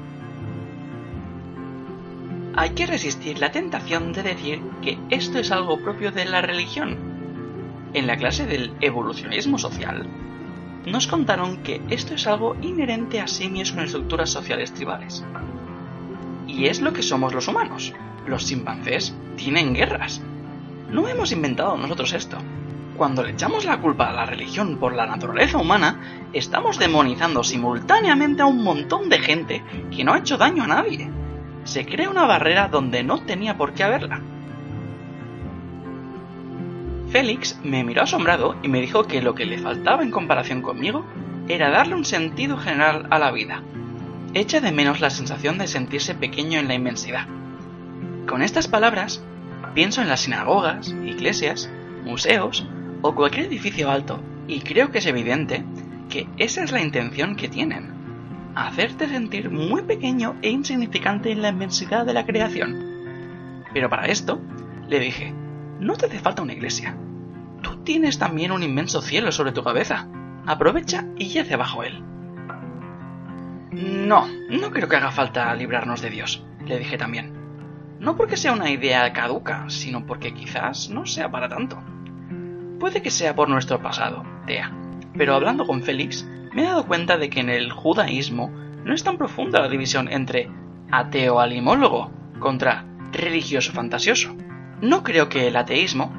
Hay 2.60 2.70
que 2.70 2.86
resistir 2.86 3.38
la 3.38 3.52
tentación 3.52 4.12
de 4.12 4.24
decir 4.24 4.60
que 4.82 4.98
esto 5.10 5.38
es 5.38 5.52
algo 5.52 5.78
propio 5.78 6.10
de 6.10 6.24
la 6.24 6.42
religión. 6.42 6.98
En 7.94 8.08
la 8.08 8.16
clase 8.16 8.46
del 8.46 8.72
evolucionismo 8.80 9.58
social, 9.58 10.08
nos 10.84 11.06
contaron 11.06 11.58
que 11.58 11.80
esto 11.88 12.14
es 12.14 12.26
algo 12.26 12.56
inherente 12.60 13.20
a 13.20 13.28
simios 13.28 13.70
con 13.70 13.84
estructuras 13.84 14.30
sociales 14.30 14.74
tribales. 14.74 15.24
Y 16.48 16.66
es 16.66 16.80
lo 16.80 16.92
que 16.92 17.04
somos 17.04 17.32
los 17.32 17.46
humanos. 17.46 17.94
Los 18.26 18.46
chimpancés 18.46 19.14
tienen 19.36 19.72
guerras. 19.72 20.20
No 20.90 21.06
hemos 21.06 21.30
inventado 21.30 21.76
nosotros 21.76 22.12
esto. 22.12 22.38
Cuando 22.96 23.22
le 23.22 23.34
echamos 23.34 23.66
la 23.66 23.80
culpa 23.80 24.08
a 24.08 24.12
la 24.12 24.26
religión 24.26 24.78
por 24.78 24.96
la 24.96 25.06
naturaleza 25.06 25.58
humana, 25.58 26.26
estamos 26.32 26.80
demonizando 26.80 27.44
simultáneamente 27.44 28.42
a 28.42 28.46
un 28.46 28.64
montón 28.64 29.08
de 29.08 29.20
gente 29.20 29.62
que 29.94 30.02
no 30.02 30.12
ha 30.12 30.18
hecho 30.18 30.36
daño 30.36 30.64
a 30.64 30.66
nadie. 30.66 31.08
Se 31.68 31.84
crea 31.84 32.08
una 32.08 32.24
barrera 32.24 32.68
donde 32.68 33.02
no 33.02 33.20
tenía 33.20 33.58
por 33.58 33.74
qué 33.74 33.84
haberla. 33.84 34.22
Félix 37.10 37.60
me 37.62 37.84
miró 37.84 38.04
asombrado 38.04 38.56
y 38.62 38.68
me 38.68 38.80
dijo 38.80 39.04
que 39.04 39.20
lo 39.20 39.34
que 39.34 39.44
le 39.44 39.58
faltaba 39.58 40.02
en 40.02 40.10
comparación 40.10 40.62
conmigo 40.62 41.04
era 41.46 41.68
darle 41.68 41.94
un 41.94 42.06
sentido 42.06 42.56
general 42.56 43.06
a 43.10 43.18
la 43.18 43.30
vida. 43.32 43.62
Echa 44.32 44.62
de 44.62 44.72
menos 44.72 45.00
la 45.00 45.10
sensación 45.10 45.58
de 45.58 45.66
sentirse 45.66 46.14
pequeño 46.14 46.58
en 46.58 46.68
la 46.68 46.74
inmensidad. 46.74 47.26
Con 48.26 48.40
estas 48.40 48.66
palabras, 48.66 49.22
pienso 49.74 50.00
en 50.00 50.08
las 50.08 50.20
sinagogas, 50.20 50.88
iglesias, 51.04 51.68
museos 52.02 52.66
o 53.02 53.14
cualquier 53.14 53.44
edificio 53.44 53.90
alto 53.90 54.22
y 54.46 54.60
creo 54.60 54.90
que 54.90 55.00
es 55.00 55.06
evidente 55.06 55.66
que 56.08 56.26
esa 56.38 56.64
es 56.64 56.72
la 56.72 56.80
intención 56.80 57.36
que 57.36 57.48
tienen. 57.48 57.97
Hacerte 58.58 59.08
sentir 59.08 59.50
muy 59.50 59.82
pequeño 59.82 60.34
e 60.42 60.50
insignificante 60.50 61.30
en 61.30 61.42
la 61.42 61.50
inmensidad 61.50 62.04
de 62.04 62.12
la 62.12 62.26
creación. 62.26 63.62
Pero 63.72 63.88
para 63.88 64.06
esto, 64.06 64.40
le 64.88 64.98
dije, 64.98 65.32
no 65.78 65.94
te 65.94 66.06
hace 66.06 66.18
falta 66.18 66.42
una 66.42 66.54
iglesia. 66.54 66.96
Tú 67.62 67.84
tienes 67.84 68.18
también 68.18 68.50
un 68.50 68.64
inmenso 68.64 69.00
cielo 69.00 69.30
sobre 69.30 69.52
tu 69.52 69.62
cabeza. 69.62 70.08
Aprovecha 70.44 71.06
y 71.16 71.28
yace 71.28 71.54
bajo 71.54 71.84
él. 71.84 72.02
No, 73.70 74.26
no 74.50 74.70
creo 74.72 74.88
que 74.88 74.96
haga 74.96 75.12
falta 75.12 75.54
librarnos 75.54 76.02
de 76.02 76.10
Dios, 76.10 76.44
le 76.66 76.80
dije 76.80 76.98
también. 76.98 77.32
No 78.00 78.16
porque 78.16 78.36
sea 78.36 78.54
una 78.54 78.70
idea 78.70 79.12
caduca, 79.12 79.66
sino 79.68 80.04
porque 80.04 80.34
quizás 80.34 80.90
no 80.90 81.06
sea 81.06 81.30
para 81.30 81.48
tanto. 81.48 81.80
Puede 82.80 83.02
que 83.02 83.12
sea 83.12 83.36
por 83.36 83.48
nuestro 83.48 83.80
pasado, 83.80 84.24
Tea, 84.46 84.72
pero 85.16 85.36
hablando 85.36 85.64
con 85.64 85.80
Félix, 85.80 86.28
me 86.52 86.62
he 86.62 86.66
dado 86.66 86.86
cuenta 86.86 87.16
de 87.16 87.30
que 87.30 87.40
en 87.40 87.50
el 87.50 87.72
judaísmo 87.72 88.50
no 88.84 88.94
es 88.94 89.04
tan 89.04 89.18
profunda 89.18 89.60
la 89.60 89.68
división 89.68 90.10
entre 90.10 90.50
ateo 90.90 91.40
alimólogo 91.40 92.10
contra 92.38 92.86
religioso 93.12 93.72
fantasioso. 93.72 94.34
No 94.80 95.02
creo 95.02 95.28
que 95.28 95.48
el 95.48 95.56
ateísmo, 95.56 96.12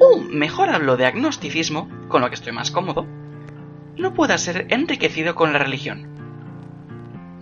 o 0.00 0.20
mejor 0.20 0.70
hablo 0.70 0.96
de 0.96 1.06
agnosticismo, 1.06 1.88
con 2.08 2.22
lo 2.22 2.28
que 2.28 2.34
estoy 2.34 2.52
más 2.52 2.70
cómodo, 2.70 3.06
no 3.96 4.14
pueda 4.14 4.38
ser 4.38 4.66
enriquecido 4.70 5.34
con 5.34 5.52
la 5.52 5.58
religión. 5.58 6.08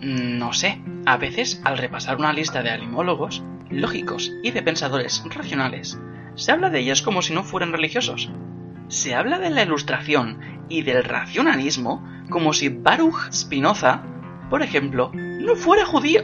No 0.01 0.53
sé, 0.53 0.83
a 1.07 1.17
veces 1.17 1.61
al 1.65 1.79
repasar 1.79 2.17
una 2.17 2.33
lista 2.33 2.63
de 2.63 2.71
alimólogos, 2.71 3.45
lógicos 3.71 4.33
y 4.43 4.51
de 4.51 4.63
pensadores 4.63 5.23
racionales, 5.27 6.01
se 6.35 6.53
habla 6.53 6.71
de 6.71 6.81
ellos 6.81 7.03
como 7.03 7.23
si 7.23 7.35
no 7.35 7.43
fueran 7.43 7.73
religiosos. 7.73 8.31
Se 8.89 9.15
habla 9.15 9.39
de 9.39 9.51
la 9.51 9.63
ilustración 9.63 10.41
y 10.69 10.83
del 10.83 11.05
racionalismo 11.05 12.03
como 12.31 12.53
si 12.53 12.69
Baruch 12.69 13.31
Spinoza, 13.33 14.03
por 14.51 14.63
ejemplo, 14.63 15.11
no 15.15 15.57
fuera 15.57 15.85
judío. 15.85 16.23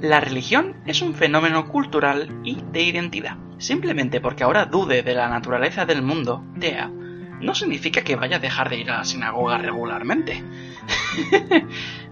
La 0.00 0.20
religión 0.20 0.76
es 0.86 1.00
un 1.00 1.14
fenómeno 1.14 1.68
cultural 1.68 2.40
y 2.44 2.58
de 2.72 2.82
identidad. 2.82 3.36
Simplemente 3.58 4.20
porque 4.20 4.44
ahora 4.44 4.66
dude 4.66 5.02
de 5.02 5.14
la 5.14 5.28
naturaleza 5.28 5.86
del 5.86 6.02
mundo, 6.02 6.44
TEA, 6.58 6.88
no 6.88 7.54
significa 7.54 8.02
que 8.02 8.16
vaya 8.16 8.36
a 8.36 8.40
dejar 8.40 8.68
de 8.68 8.78
ir 8.78 8.90
a 8.90 8.98
la 8.98 9.04
sinagoga 9.04 9.58
regularmente. 9.58 10.42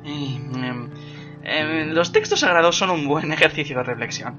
Em, 0.02 0.88
em, 1.42 1.90
los 1.92 2.10
textos 2.10 2.40
sagrados 2.40 2.76
son 2.76 2.90
un 2.90 3.06
buen 3.06 3.32
ejercicio 3.34 3.76
de 3.76 3.82
reflexión. 3.82 4.34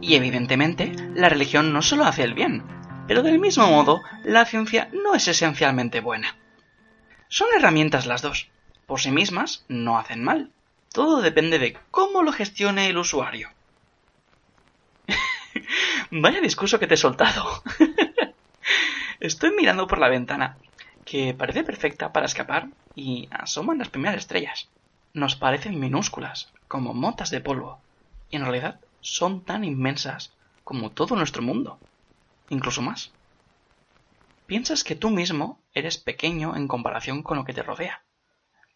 Y 0.00 0.14
evidentemente, 0.14 0.92
la 1.14 1.28
religión 1.28 1.72
no 1.72 1.82
solo 1.82 2.04
hace 2.04 2.22
el 2.22 2.34
bien, 2.34 2.62
pero 3.08 3.22
del 3.22 3.38
mismo 3.38 3.66
modo, 3.66 4.02
la 4.22 4.44
ciencia 4.44 4.90
no 4.92 5.14
es 5.14 5.26
esencialmente 5.26 6.00
buena. 6.00 6.36
Son 7.28 7.48
herramientas 7.56 8.06
las 8.06 8.20
dos. 8.20 8.48
Por 8.86 9.00
sí 9.00 9.10
mismas, 9.10 9.64
no 9.68 9.98
hacen 9.98 10.22
mal. 10.22 10.50
Todo 10.92 11.22
depende 11.22 11.58
de 11.58 11.76
cómo 11.90 12.22
lo 12.22 12.32
gestione 12.32 12.88
el 12.88 12.98
usuario. 12.98 13.48
Vaya 16.10 16.42
discurso 16.42 16.78
que 16.78 16.86
te 16.86 16.94
he 16.94 16.98
soltado. 16.98 17.62
Estoy 19.20 19.52
mirando 19.56 19.86
por 19.86 19.98
la 19.98 20.08
ventana, 20.10 20.58
que 21.06 21.32
parece 21.32 21.64
perfecta 21.64 22.12
para 22.12 22.26
escapar, 22.26 22.68
y 22.94 23.26
asoman 23.30 23.78
las 23.78 23.88
primeras 23.88 24.18
estrellas. 24.18 24.68
Nos 25.14 25.34
parecen 25.34 25.80
minúsculas, 25.80 26.52
como 26.68 26.92
motas 26.92 27.30
de 27.30 27.40
polvo, 27.40 27.80
y 28.30 28.36
en 28.36 28.42
realidad 28.42 28.80
son 29.00 29.42
tan 29.44 29.64
inmensas 29.64 30.32
como 30.62 30.90
todo 30.90 31.16
nuestro 31.16 31.42
mundo, 31.42 31.78
incluso 32.48 32.82
más. 32.82 33.12
Piensas 34.46 34.84
que 34.84 34.94
tú 34.94 35.10
mismo 35.10 35.60
eres 35.72 35.98
pequeño 35.98 36.56
en 36.56 36.68
comparación 36.68 37.22
con 37.22 37.36
lo 37.36 37.44
que 37.44 37.54
te 37.54 37.62
rodea 37.62 38.02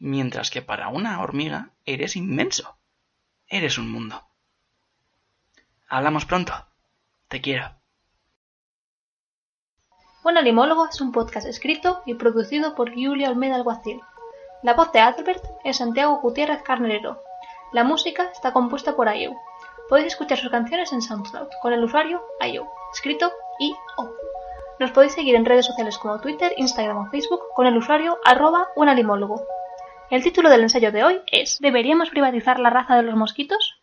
mientras 0.03 0.51
que 0.51 0.63
para 0.63 0.89
una 0.89 1.23
hormiga 1.23 1.71
eres 1.85 2.17
inmenso. 2.17 2.77
Eres 3.47 3.79
un 3.79 3.91
mundo. 3.91 4.21
Hablamos 5.89 6.25
pronto. 6.25 6.53
Te 7.29 7.41
quiero. 7.41 7.71
Un 10.25 10.39
animólogo 10.39 10.89
es 10.89 11.01
un 11.01 11.13
podcast 11.13 11.47
escrito 11.47 12.03
y 12.05 12.15
producido 12.15 12.75
por 12.75 12.93
Julia 12.93 13.29
Almeida 13.29 13.55
Alguacil. 13.55 14.01
La 14.65 14.75
voz 14.75 14.91
de 14.93 15.01
Albert 15.01 15.45
es 15.65 15.77
Santiago 15.77 16.21
Gutiérrez 16.21 16.63
Carnerero. 16.63 17.23
La 17.73 17.85
música 17.85 18.29
está 18.33 18.53
compuesta 18.53 18.97
por 18.97 19.09
Ayu. 19.09 19.37
Podéis 19.93 20.15
escuchar 20.15 20.39
sus 20.39 20.51
canciones 20.51 20.91
en 20.95 21.03
SoundCloud 21.03 21.49
con 21.61 21.75
el 21.75 21.85
usuario 21.85 22.23
Ayu, 22.41 22.65
escrito 22.95 23.31
I-O. 23.61 24.09
Nos 24.81 24.91
podéis 24.91 25.13
seguir 25.13 25.35
en 25.35 25.45
redes 25.45 25.67
sociales 25.67 25.99
como 25.99 26.19
Twitter, 26.19 26.51
Instagram 26.57 26.97
o 26.97 27.11
Facebook 27.11 27.43
con 27.55 27.67
el 27.67 27.77
usuario 27.77 28.17
arroba 28.25 28.69
un 28.75 28.89
animólogo. 28.89 29.43
El 30.09 30.23
título 30.23 30.49
del 30.49 30.63
ensayo 30.63 30.93
de 30.93 31.05
hoy 31.05 31.21
es 31.27 31.59
¿Deberíamos 31.61 32.09
privatizar 32.09 32.59
la 32.59 32.71
raza 32.71 32.97
de 32.97 33.03
los 33.03 33.17
mosquitos? 33.17 33.82